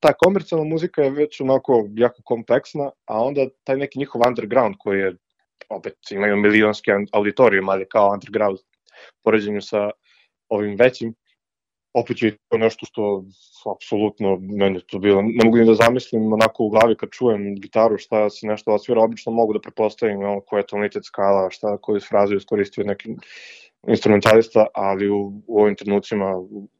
ta 0.00 0.12
komercijalna 0.12 0.64
muzika 0.64 1.02
je 1.02 1.10
već 1.10 1.40
onako 1.40 1.88
jako 1.94 2.22
kompleksna, 2.24 2.90
a 3.04 3.22
onda 3.22 3.48
taj 3.64 3.76
neki 3.76 3.98
njihov 3.98 4.22
underground 4.28 4.74
koji 4.78 5.00
je, 5.00 5.16
opet 5.68 5.94
imaju 6.10 6.36
milionski 6.36 6.90
auditorijum, 7.12 7.68
ali 7.68 7.88
kao 7.88 8.12
underground 8.12 8.58
poređenju 9.24 9.62
sa 9.62 9.90
ovim 10.48 10.76
većim, 10.78 11.14
opet 11.94 12.22
je 12.22 12.36
to 12.48 12.58
nešto 12.58 12.86
što 12.86 13.24
apsolutno 13.74 14.38
meni 14.40 14.80
to 14.86 14.98
bilo, 14.98 15.22
ne 15.22 15.44
mogu 15.44 15.56
ni 15.56 15.66
da 15.66 15.74
zamislim 15.74 16.32
onako 16.32 16.64
u 16.64 16.70
glavi 16.70 16.96
kad 16.96 17.10
čujem 17.10 17.54
gitaru 17.54 17.98
šta 17.98 18.30
se 18.30 18.46
nešto 18.46 18.74
osvira, 18.74 19.02
obično 19.02 19.32
mogu 19.32 19.52
da 19.52 19.60
prepostavim 19.60 20.18
ono, 20.18 20.40
koja 20.40 20.60
je 20.60 20.66
tonitet 20.66 21.04
skala, 21.04 21.50
šta 21.50 21.76
koju 21.76 22.00
frazu 22.00 22.36
iskoristio 22.36 22.84
neki 22.84 23.14
instrumentalista, 23.88 24.66
ali 24.74 25.10
u, 25.10 25.42
u 25.46 25.60
ovim 25.60 25.76
trenucima 25.76 26.36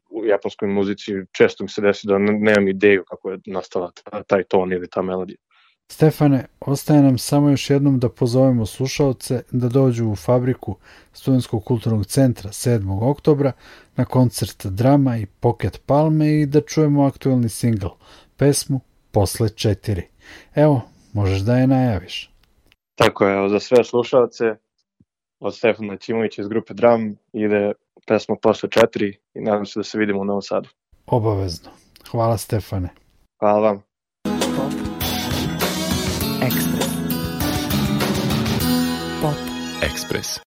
u 0.09 0.25
japanskoj 0.25 0.67
muzici 0.67 1.11
često 1.31 1.63
mi 1.63 1.69
se 1.69 1.81
desi 1.81 2.07
da 2.07 2.17
nemam 2.17 2.67
ideju 2.67 3.03
kako 3.07 3.31
je 3.31 3.39
nastala 3.45 3.91
taj 4.27 4.43
ton 4.43 4.73
ili 4.73 4.89
ta 4.89 5.01
melodija. 5.01 5.37
Stefane, 5.91 6.45
ostaje 6.59 7.01
nam 7.01 7.17
samo 7.17 7.49
još 7.49 7.69
jednom 7.69 7.99
da 7.99 8.09
pozovemo 8.09 8.65
slušaoce 8.65 9.41
da 9.51 9.69
dođu 9.69 10.07
u 10.07 10.15
fabriku 10.15 10.75
Studenskog 11.13 11.63
kulturnog 11.63 12.05
centra 12.05 12.49
7. 12.49 13.09
oktobra 13.09 13.51
na 13.95 14.05
koncert 14.05 14.65
drama 14.65 15.17
i 15.17 15.25
Pocket 15.25 15.81
Palme 15.85 16.41
i 16.41 16.45
da 16.45 16.61
čujemo 16.61 17.05
aktuelni 17.05 17.49
singl, 17.49 17.87
pesmu 18.37 18.79
Posle 19.11 19.49
četiri. 19.49 20.01
Evo, 20.55 20.81
možeš 21.13 21.39
da 21.39 21.57
je 21.57 21.67
najaviš. 21.67 22.31
Tako 22.95 23.27
je, 23.27 23.49
za 23.49 23.59
sve 23.59 23.83
slušalce 23.83 24.45
od 25.39 25.55
Stefana 25.55 25.97
Ćimovića 25.97 26.41
iz 26.41 26.47
grupe 26.47 26.73
Dram 26.73 27.15
ide 27.33 27.71
pesma 28.07 28.35
Posle 28.41 28.69
četiri 28.69 29.17
i 29.33 29.41
nadam 29.41 29.65
se 29.65 29.79
da 29.79 29.83
se 29.83 29.97
vidimo 29.97 30.21
u 30.21 30.25
Novom 30.25 30.41
Sadu. 30.41 30.69
Obavezno. 31.05 31.71
Hvala 32.11 32.37
Stefane. 32.37 32.89
Hvala 33.39 33.59
vam. 33.59 33.83
Ekspres. 36.47 36.87
Pop. 39.21 39.35
Ekspres. 39.81 40.46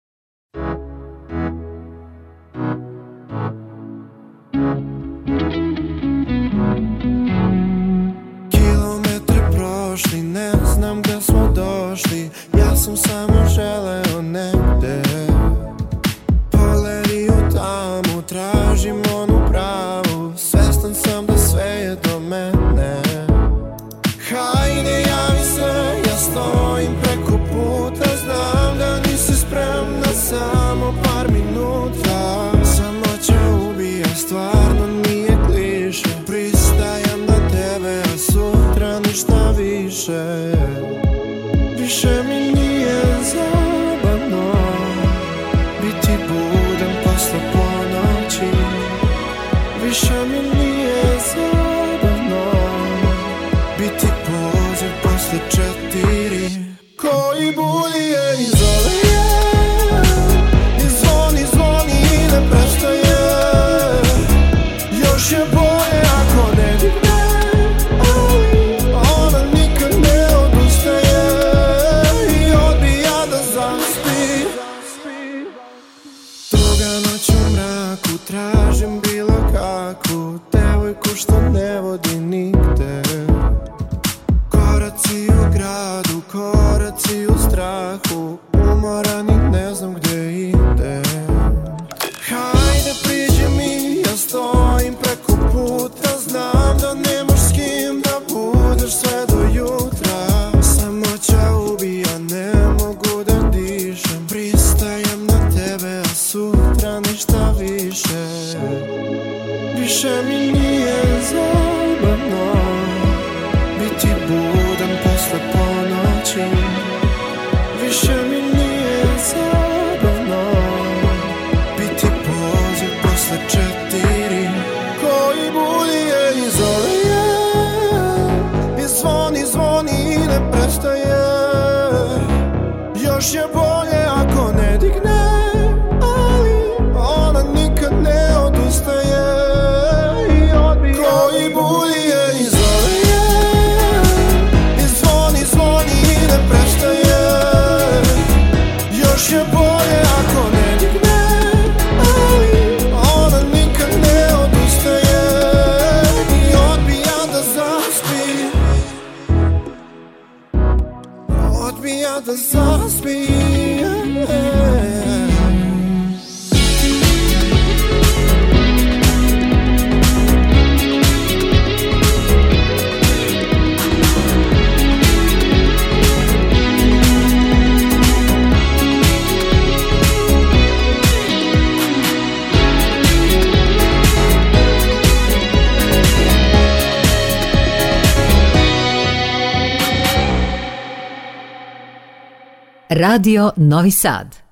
Radio 193.14 193.54
Novi 193.58 193.92
Sad. 193.92 194.43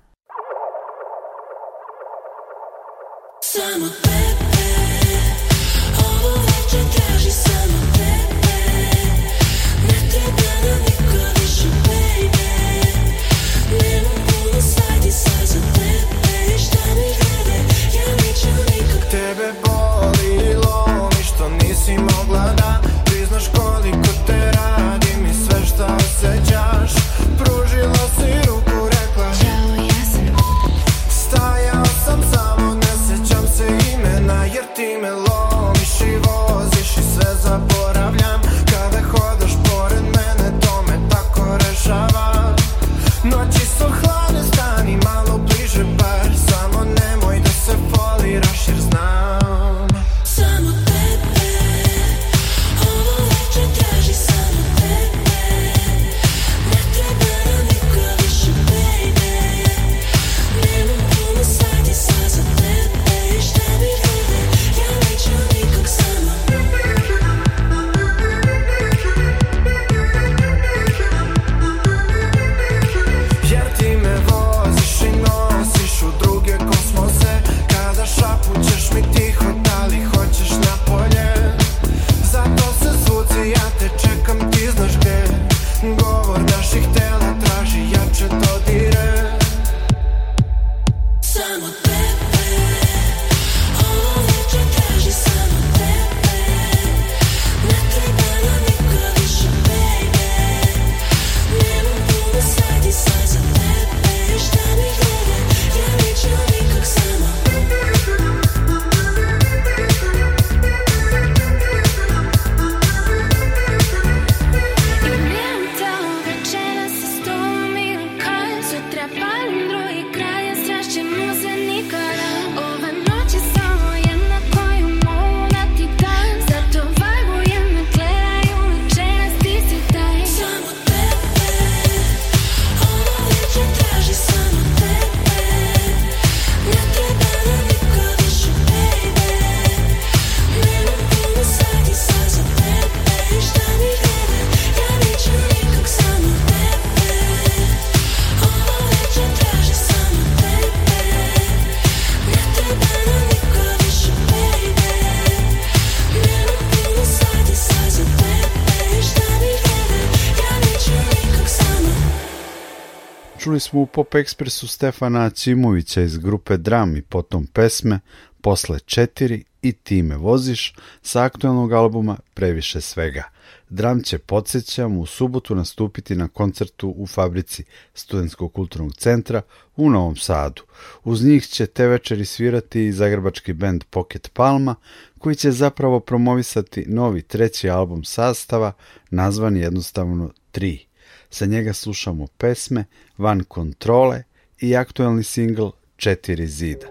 Smo 163.72 163.82
u 163.82 163.86
Pop 163.86 164.16
Ekspresu 164.16 164.68
Stefana 164.68 165.30
Ćimovića 165.30 166.02
iz 166.02 166.18
grupe 166.18 166.58
Dram 166.58 166.98
i 166.98 167.02
potom 167.02 167.48
pesme 167.48 168.00
Posle 168.42 168.80
četiri 168.80 169.44
i 169.62 169.72
Ti 169.72 170.02
me 170.02 170.18
voziš 170.18 170.76
sa 171.02 171.24
aktualnog 171.24 171.74
albuma 171.74 172.18
Previše 172.34 172.82
svega. 172.82 173.24
Dram 173.70 174.04
će, 174.04 174.18
podsjećam, 174.18 174.98
u 174.98 175.06
subotu 175.06 175.56
nastupiti 175.56 176.16
na 176.16 176.28
koncertu 176.28 176.94
u 176.98 177.08
fabrici 177.08 177.64
Studentskog 177.94 178.54
kulturnog 178.54 178.94
centra 178.94 179.42
u 179.76 179.90
Novom 179.90 180.16
Sadu. 180.16 180.62
Uz 181.04 181.24
njih 181.24 181.48
će 181.48 181.66
te 181.66 181.88
večeri 181.88 182.26
svirati 182.26 182.86
i 182.86 182.92
zagrebački 182.92 183.54
bend 183.54 183.84
Pocket 183.84 184.32
Palma, 184.34 184.76
koji 185.20 185.36
će 185.36 185.52
zapravo 185.52 186.00
promovisati 186.00 186.86
novi 186.88 187.22
treći 187.22 187.70
album 187.70 188.04
sastava, 188.04 188.74
nazvan 189.10 189.58
jednostavno 189.58 190.32
3. 190.54 190.91
Sa 191.34 191.46
njega 191.46 191.74
slušamo 191.74 192.28
pesme 192.38 192.86
Van 193.18 193.44
kontrole 193.44 194.24
i 194.60 194.76
aktuelni 194.76 195.24
singl 195.24 195.68
Četiri 195.98 196.48
zida. 196.48 196.88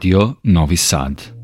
Radio 0.00 0.38
Novi 0.44 0.76
Sad. 0.76 1.39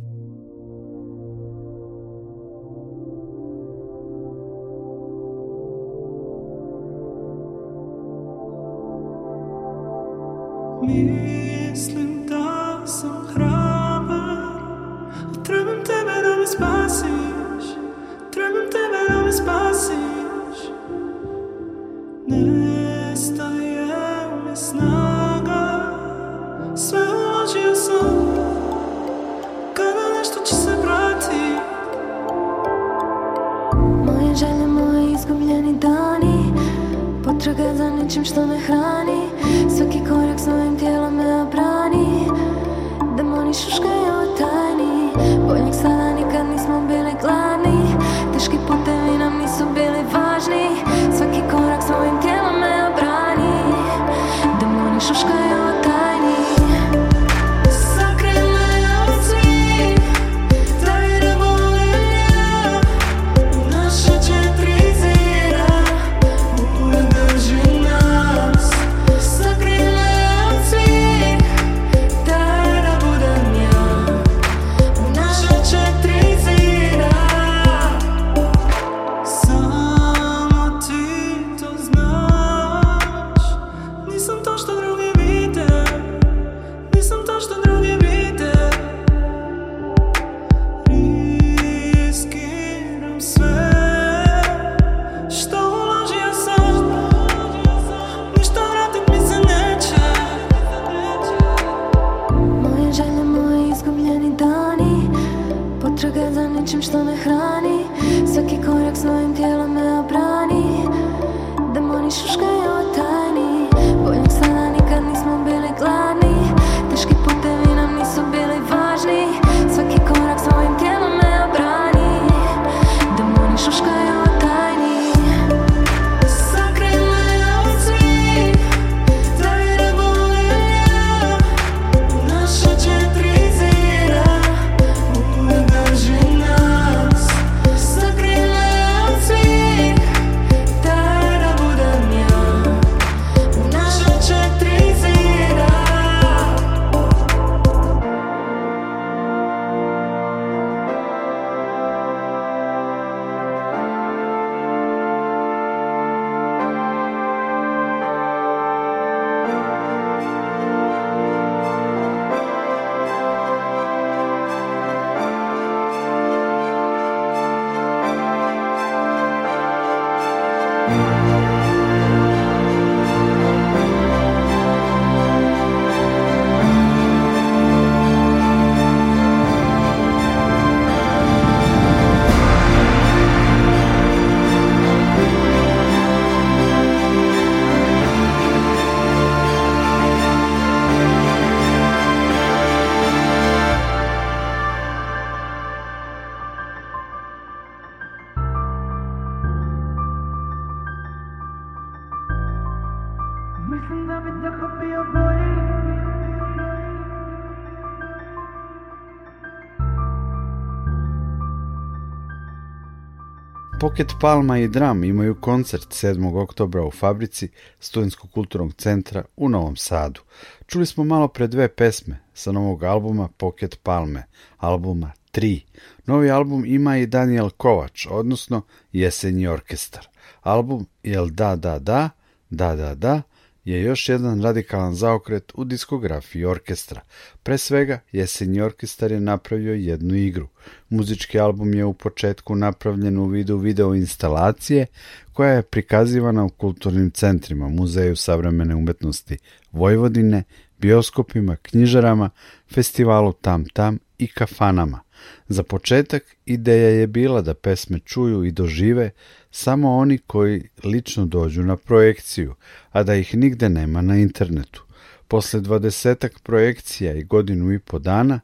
Pocket 213.97 214.21
Palma 214.21 214.59
i 214.59 214.69
Dram 214.69 215.05
imaju 215.05 215.41
koncert 215.41 215.89
7. 215.89 216.43
oktobra 216.43 216.85
u 216.85 216.91
fabrici 216.91 217.49
Studentskog 217.81 218.31
kulturnog 218.31 218.75
centra 218.75 219.25
u 219.37 219.49
Novom 219.49 219.77
Sadu. 219.77 220.21
Čuli 220.67 220.87
smo 220.87 221.05
malo 221.05 221.29
pre 221.29 221.47
dve 221.47 221.69
pesme 221.69 222.19
sa 222.35 222.53
novog 222.53 222.85
albuma 222.85 223.29
Pocket 223.29 223.81
Palme, 223.83 224.25
albuma 224.57 225.13
3. 225.33 225.61
Novi 226.07 226.31
album 226.31 226.65
ima 226.67 226.97
i 226.97 227.07
Daniel 227.07 227.51
Kovač, 227.51 228.07
odnosno 228.11 228.63
Jesenji 228.93 229.47
orkestar. 229.47 230.09
Album 230.43 230.87
Jel 231.03 231.27
da 231.31 231.57
da 231.57 231.79
da, 231.79 232.11
da 232.51 232.77
da 232.77 232.95
da, 232.95 233.23
je 233.67 233.83
još 233.83 234.09
jedan 234.09 234.43
radikalan 234.43 234.95
zaokret 234.95 235.53
u 235.55 235.65
diskografiji 235.65 236.45
orkestra. 236.45 237.01
Pre 237.43 237.59
svega, 237.59 238.01
Jesenji 238.13 238.61
orkestar 238.61 239.13
je 239.13 239.21
napravio 239.21 239.75
jednu 239.75 240.15
igru. 240.15 240.49
Muzički 240.89 241.39
album 241.39 241.75
je 241.75 241.85
u 241.85 241.95
početku 241.95 242.55
napravljen 242.55 243.19
u 243.19 243.27
vidu 243.27 243.57
video 243.57 243.95
instalacije 243.95 244.87
koja 245.33 245.51
je 245.51 245.63
prikazivana 245.63 246.45
u 246.45 246.49
kulturnim 246.49 247.11
centrima, 247.11 247.69
Muzeju 247.69 248.17
savremene 248.17 248.75
umetnosti 248.75 249.39
Vojvodine, 249.73 250.43
bioskopima, 250.79 251.57
knjižarama, 251.57 252.31
festivalu 252.75 253.33
Tam 253.33 253.65
Tam 253.65 253.99
i 254.19 254.29
kafanama. 254.29 255.06
Za 255.49 255.63
početak 255.63 256.37
ideja 256.47 256.89
je 256.89 257.07
bila 257.07 257.43
da 257.43 257.55
pesme 257.55 257.99
čuju 257.99 258.45
i 258.45 258.51
dožive 258.51 259.11
samo 259.51 259.97
oni 259.97 260.19
koji 260.19 260.69
lično 260.85 261.27
dođu 261.27 261.63
na 261.63 261.77
projekciju, 261.77 262.55
a 262.93 263.03
da 263.03 263.15
ih 263.15 263.35
nigde 263.35 263.69
nema 263.69 264.03
na 264.03 264.17
internetu. 264.17 264.83
Posle 265.29 265.61
dvadesetak 265.61 266.41
projekcija 266.43 267.13
i 267.13 267.25
godinu 267.25 267.73
i 267.73 267.79
po 267.79 267.99
dana, 267.99 268.41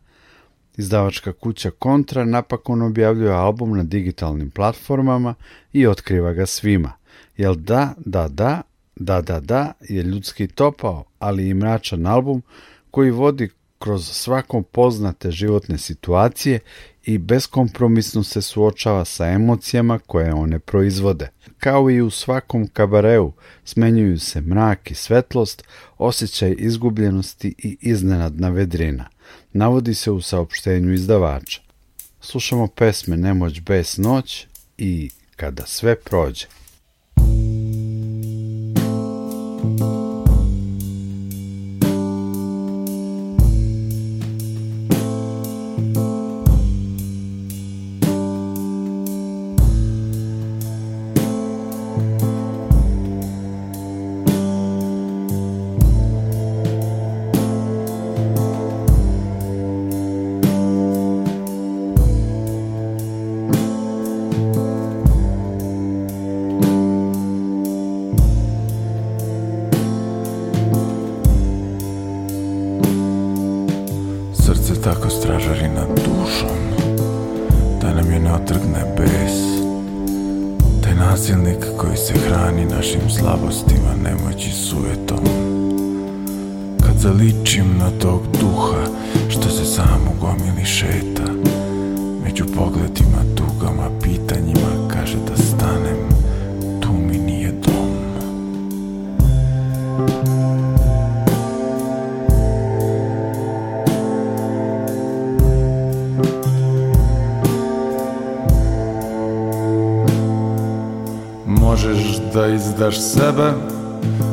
izdavačka 0.76 1.32
kuća 1.32 1.70
Kontra 1.70 2.24
napakon 2.24 2.82
objavljuje 2.82 3.32
album 3.32 3.76
na 3.76 3.82
digitalnim 3.82 4.50
platformama 4.50 5.34
i 5.72 5.86
otkriva 5.86 6.32
ga 6.32 6.46
svima. 6.46 6.92
Jel 7.36 7.54
da, 7.54 7.94
da, 8.04 8.28
da, 8.28 8.62
da, 8.96 9.20
da, 9.20 9.40
da 9.40 9.72
je 9.88 10.02
ljudski 10.02 10.46
topao, 10.46 11.04
ali 11.18 11.48
i 11.48 11.54
mračan 11.54 12.06
album 12.06 12.42
koji 12.90 13.10
vodi 13.10 13.50
kroz 13.82 14.08
svakom 14.08 14.64
poznate 14.64 15.30
životne 15.30 15.78
situacije 15.78 16.60
i 17.04 17.18
beskompromisno 17.18 18.22
se 18.22 18.42
suočava 18.42 19.04
sa 19.04 19.26
emocijama 19.26 19.98
koje 19.98 20.34
one 20.34 20.58
proizvode. 20.58 21.28
Kao 21.58 21.90
i 21.90 22.00
u 22.00 22.10
svakom 22.10 22.66
kabareu, 22.66 23.32
smenjuju 23.64 24.18
se 24.18 24.40
mrak 24.40 24.90
i 24.90 24.94
svetlost, 24.94 25.64
osjećaj 25.98 26.54
izgubljenosti 26.58 27.54
i 27.58 27.78
iznenadna 27.80 28.48
vedrina. 28.48 29.08
navodi 29.52 29.94
se 29.94 30.10
u 30.10 30.20
saopštenju 30.20 30.92
izdavača. 30.92 31.60
Slušamo 32.20 32.66
pesme 32.66 33.16
Nemoć 33.16 33.60
bes 33.60 33.96
noć 33.96 34.46
i 34.78 35.10
Kada 35.36 35.66
sve 35.66 35.94
prođe. 35.94 36.46
Kad 87.02 87.10
zaličim 87.10 87.78
na 87.78 87.90
tog 88.00 88.20
duha 88.40 88.84
Što 89.28 89.48
se 89.50 89.64
sam 89.64 90.00
u 90.08 90.20
gomili 90.20 90.64
šeta. 90.64 91.32
Među 92.24 92.44
pogledima, 92.56 93.18
tugama, 93.36 93.90
pitanjima 94.02 94.88
Kaže 94.88 95.16
da 95.28 95.36
stanem 95.36 96.08
Tu 96.80 96.92
mi 96.92 97.18
nije 97.18 97.52
dom. 97.52 97.88
Možeš 111.46 112.18
da 112.34 112.46
izdaš 112.46 113.00
sebe 113.00 113.52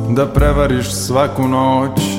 Da 0.09 0.28
prevariš 0.28 0.91
svaku 0.91 1.47
noć 1.47 2.18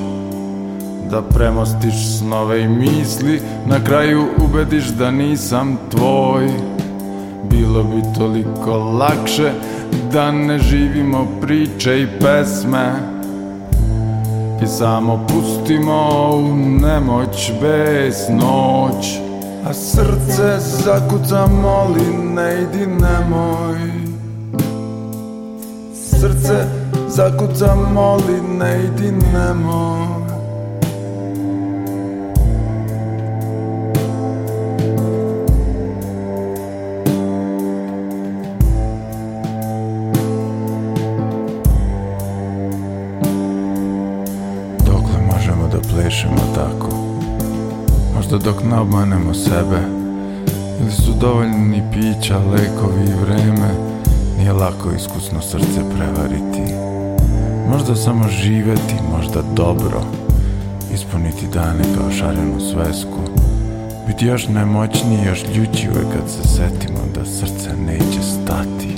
Da 1.11 1.23
premostiš 1.23 2.19
snove 2.19 2.63
i 2.63 2.69
misli 2.69 3.43
Na 3.67 3.85
kraju 3.85 4.25
ubediš 4.45 4.85
da 4.85 5.11
nisam 5.11 5.79
tvoj. 5.91 6.49
Bilo 7.51 7.83
bi 7.83 8.03
toliko 8.19 8.79
lakše 8.79 9.53
Da 10.13 10.33
ne 10.33 10.59
živimo 10.59 11.27
priče 11.41 12.01
i 12.01 12.07
pesme 12.21 12.93
I 14.63 14.67
samo 14.67 15.27
pustimo 15.29 16.31
u 16.35 16.57
nemoć 16.57 17.53
bez 17.61 18.17
noć. 18.31 19.19
A 19.67 19.75
srce 19.75 20.59
zakuca 20.59 21.47
moli 21.63 22.35
ne 22.35 22.63
idi 22.63 22.87
nemoj. 22.87 23.79
Srce 25.95 26.65
zakuca 27.09 27.75
moli 27.95 28.41
ne 28.59 28.81
idi 28.85 29.13
nemoj 29.33 30.00
plešemo 46.11 46.55
tako. 46.55 46.89
Možda 48.17 48.39
dok 48.39 48.65
ne 48.65 48.79
obmanemo 48.79 49.35
sebe 49.35 49.79
Ili 50.81 50.91
su 50.91 51.13
dovoljni 51.21 51.83
pića, 51.93 52.39
lekovi 52.39 53.03
i 53.03 53.25
vreme 53.25 53.71
Nije 54.39 54.53
lako 54.53 54.91
iskusno 54.97 55.43
srce 55.43 55.81
prevariti. 55.97 56.75
Možda 57.71 57.97
samo 57.97 58.29
živeti, 58.29 58.95
možda 59.17 59.43
dobro 59.55 60.03
Ispuniti 60.95 61.47
dane 61.53 61.85
kao 61.97 62.11
šarenu 62.11 62.61
svesku 62.61 63.21
Biti 64.07 64.27
još 64.27 64.49
nemoćniji, 64.49 65.27
još 65.27 65.45
ljući 65.57 65.89
kad 66.13 66.31
se 66.31 66.49
setimo 66.49 67.01
da 67.15 67.25
srce 67.25 67.71
neće 67.87 68.23
stati 68.23 68.90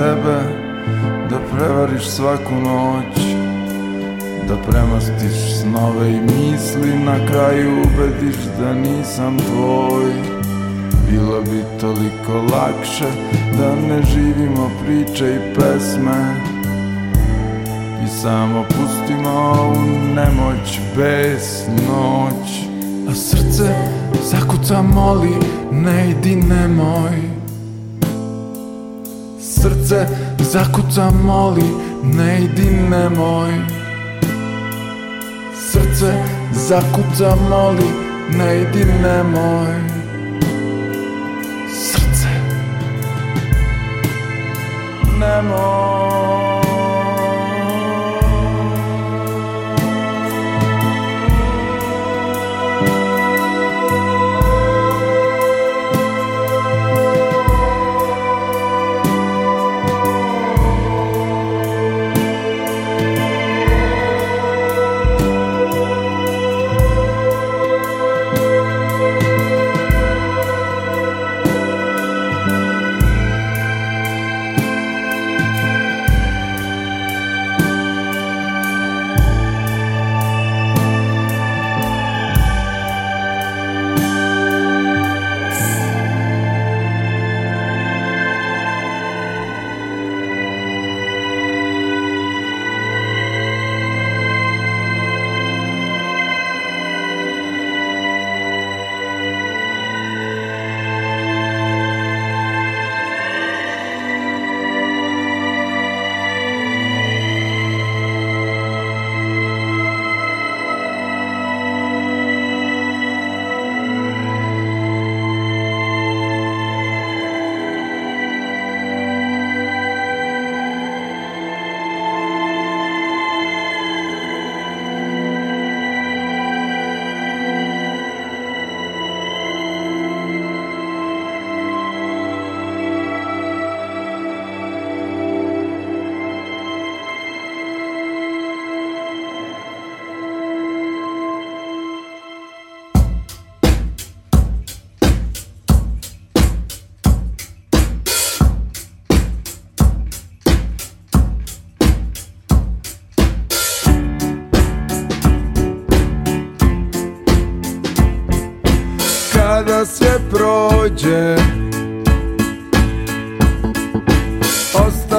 sebe 0.00 0.38
Da 1.30 1.38
prevariš 1.52 2.08
svaku 2.08 2.54
noć 2.54 3.20
Da 4.48 4.56
premostiš 4.70 5.60
snove 5.60 6.10
i 6.10 6.20
misli 6.20 6.98
Na 7.04 7.26
kraju 7.26 7.70
ubediš 7.70 8.36
da 8.60 8.74
nisam 8.74 9.38
tvoj. 9.38 10.12
Bilo 11.10 11.40
bi 11.40 11.80
toliko 11.80 12.54
lakše 12.56 13.10
Da 13.58 13.74
ne 13.74 14.02
živimo 14.02 14.70
priče 14.84 15.34
i 15.34 15.54
pesme 15.54 16.36
I 18.04 18.08
samo 18.22 18.64
pustimo 18.68 19.72
u 19.76 20.14
nemoć 20.14 20.80
bez 20.96 21.68
noć. 21.88 22.50
A 23.10 23.14
srce 23.14 23.74
zakuca 24.22 24.82
moli 24.82 25.34
Ne 25.72 26.10
idi 26.10 26.36
nemoj 26.36 27.29
zakuca 30.52 31.10
moli 31.10 31.70
Ne 32.02 32.44
idi 32.44 32.70
nemoj. 32.90 33.52
Srce 35.54 36.12
zakuca 36.52 37.36
moli 37.50 37.90
Ne 38.30 38.62
idi 38.62 38.84
nemoj. 39.02 39.74
Srce. 41.68 42.28
Nemoj 45.18 45.99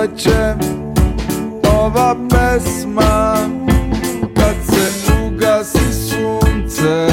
Ostaće 0.02 0.54
ova 1.80 2.16
pesma 2.30 3.36
kad 4.36 4.56
se 4.66 5.12
ugasi 5.26 5.94
sunce. 5.94 7.08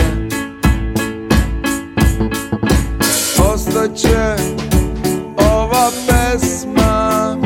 Ostaće 3.55 4.37
ova 5.37 5.91
pesma 6.09 7.37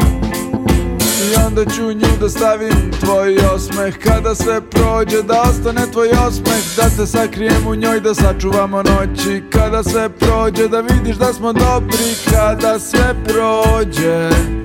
I 1.23 1.45
onda 1.47 1.65
ću 1.65 1.93
nju 1.93 2.17
da 2.21 2.29
stavim 2.29 2.93
tvoj 3.01 3.37
osmeh. 3.55 3.99
Kada 3.99 4.35
sve 4.35 4.61
prođe 4.61 5.23
da 5.23 5.43
ostane 5.43 5.93
tvoj 5.93 6.09
osmeh 6.27 6.77
Da 6.77 6.83
te 6.97 7.07
sakrijem 7.07 7.67
u 7.67 7.75
njoj 7.75 8.01
da 8.01 8.15
sačuvamo 8.15 8.83
noći. 8.83 9.43
Kada 9.53 9.83
sve 9.83 10.09
prođe 10.09 10.69
da 10.69 10.81
vidiš 10.81 11.17
da 11.17 11.33
smo 11.33 11.53
dobri 11.53 12.15
Kada 12.31 12.79
sve 12.79 13.15
prođe 13.25 14.62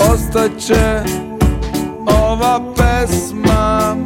Ostaće 0.00 1.02
ova 2.06 2.74
pesma 2.76 3.96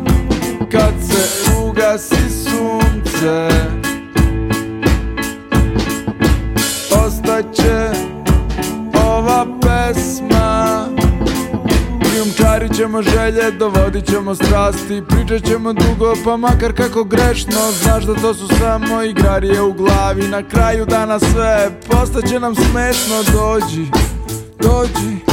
Kad 0.73 0.95
se 1.01 1.51
ugasi 1.67 2.31
sunce. 2.31 3.49
Ostaće 7.07 7.91
ova 9.07 9.47
pesma. 9.61 10.87
Krijumčarit 12.03 12.77
ćemo 12.77 13.03
želje, 13.03 13.51
dovodit 13.51 14.07
ćemo 14.07 14.35
strasti 14.35 15.03
Pričat 15.09 15.49
ćemo 15.49 15.73
dugo, 15.73 16.15
pa 16.25 16.37
makar 16.37 16.73
kako 16.73 17.05
grešno. 17.05 17.73
Znaš 17.83 18.05
da 18.05 18.15
to 18.15 18.35
su 18.35 18.49
samo 18.59 19.03
igrarije 19.03 19.63
u 19.63 19.73
glavi 19.73 20.29
Na 20.29 20.43
kraju 20.49 20.87
dana 20.87 21.19
sve, 21.19 21.71
postaće 21.91 22.41
nam 22.41 22.55
smešno. 22.55 23.23
Dođi, 23.33 23.87
dođi, 24.59 25.30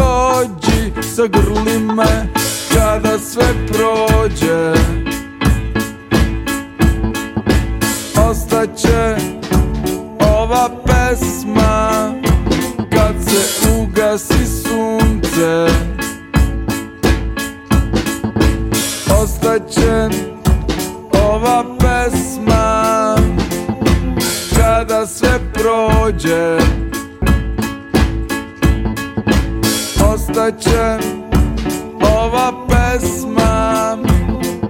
dođi 0.00 0.92
Zagrli 1.02 1.78
me 1.78 2.26
kada 2.74 3.18
sve 3.18 3.44
prođe. 3.66 4.72
Ostaće 8.30 9.16
ova 10.20 10.68
pesma 10.86 12.12
kad 12.92 13.14
se 13.24 13.68
ugasi 13.78 14.46
sunce. 14.46 15.66
Ostaće 19.22 20.08
ova 21.12 21.64
pesma 21.78 23.16
kada 24.56 25.06
sve 25.06 25.38
prođe 25.54 26.58
Ostaće 30.30 30.98
ova 32.00 32.66
pesma 32.68 33.98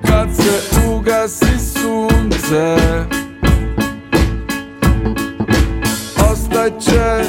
kad 0.06 0.36
se 0.36 0.78
ugasi 0.88 1.58
sunce 1.58 2.76
Ostaće 6.32 7.24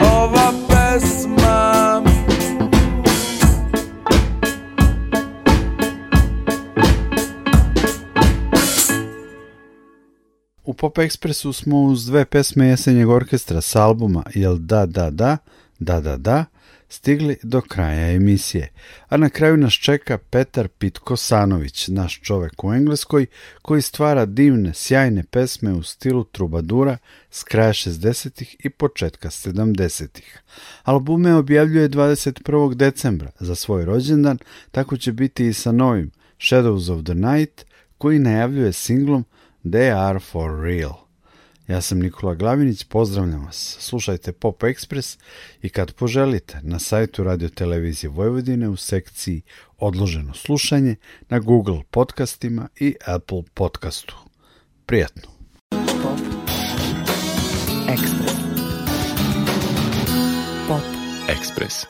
ova 0.00 0.52
pesma. 0.68 2.02
U 10.64 10.74
Pop 10.74 10.98
Expressu 10.98 11.52
smo 11.52 11.82
uz 11.82 12.06
dve 12.06 12.24
pesme 12.24 12.66
jesenjeg 12.66 13.08
orkestra 13.08 13.60
s 13.60 13.76
albuma 13.76 14.22
Jel 14.34 14.56
da 14.56 14.86
da 14.86 15.10
da, 15.10 15.36
da 15.78 16.00
da 16.00 16.16
da, 16.16 16.44
stigli 16.88 17.36
do 17.42 17.60
kraja 17.60 18.12
emisije. 18.12 18.68
A 19.08 19.16
na 19.16 19.28
kraju 19.28 19.56
nas 19.56 19.72
čeka 19.72 20.18
Petar 20.18 20.68
Pitko 20.68 21.16
Sanović, 21.16 21.88
naš 21.88 22.20
čovek 22.20 22.64
u 22.64 22.72
Engleskoj, 22.72 23.26
koji 23.62 23.82
stvara 23.82 24.26
divne, 24.26 24.74
sjajne 24.74 25.24
pesme 25.24 25.72
u 25.72 25.82
stilu 25.82 26.24
trubadura 26.24 26.98
s 27.30 27.42
kraja 27.42 27.72
60. 27.72 28.56
i 28.64 28.70
početka 28.70 29.30
70. 29.30 30.20
Albume 30.82 31.34
objavljuje 31.34 31.88
21. 31.88 32.74
decembra 32.74 33.30
za 33.40 33.54
svoj 33.54 33.84
rođendan, 33.84 34.38
tako 34.70 34.96
će 34.96 35.12
biti 35.12 35.46
i 35.46 35.52
sa 35.52 35.72
novim 35.72 36.10
Shadows 36.38 36.90
of 36.90 37.04
the 37.04 37.14
Night, 37.14 37.64
koji 37.98 38.18
najavljuje 38.18 38.72
singlom 38.72 39.24
They 39.64 40.08
are 40.08 40.20
for 40.20 40.60
real. 40.62 41.05
Ja 41.68 41.80
sam 41.80 41.98
Nikola 41.98 42.34
Glavinić, 42.34 42.84
pozdravljam 42.84 43.44
vas. 43.44 43.76
Slušajte 43.80 44.32
Pop 44.32 44.62
Express 44.62 45.18
i 45.62 45.68
kad 45.68 45.92
poželite 45.92 46.58
na 46.62 46.78
sajtu 46.78 47.24
Radio 47.24 47.48
Televizije 47.48 48.10
Vojvodine 48.10 48.68
u 48.68 48.76
sekciji 48.76 49.42
Odloženo 49.78 50.34
slušanje 50.34 50.96
na 51.28 51.38
Google 51.38 51.82
podcastima 51.90 52.68
i 52.80 52.94
Apple 53.06 53.42
podcastu. 53.54 54.16
Prijatno! 54.86 55.30
Ekspres. 57.88 58.32
Pop. 60.68 60.82
Ekspres. 61.28 61.86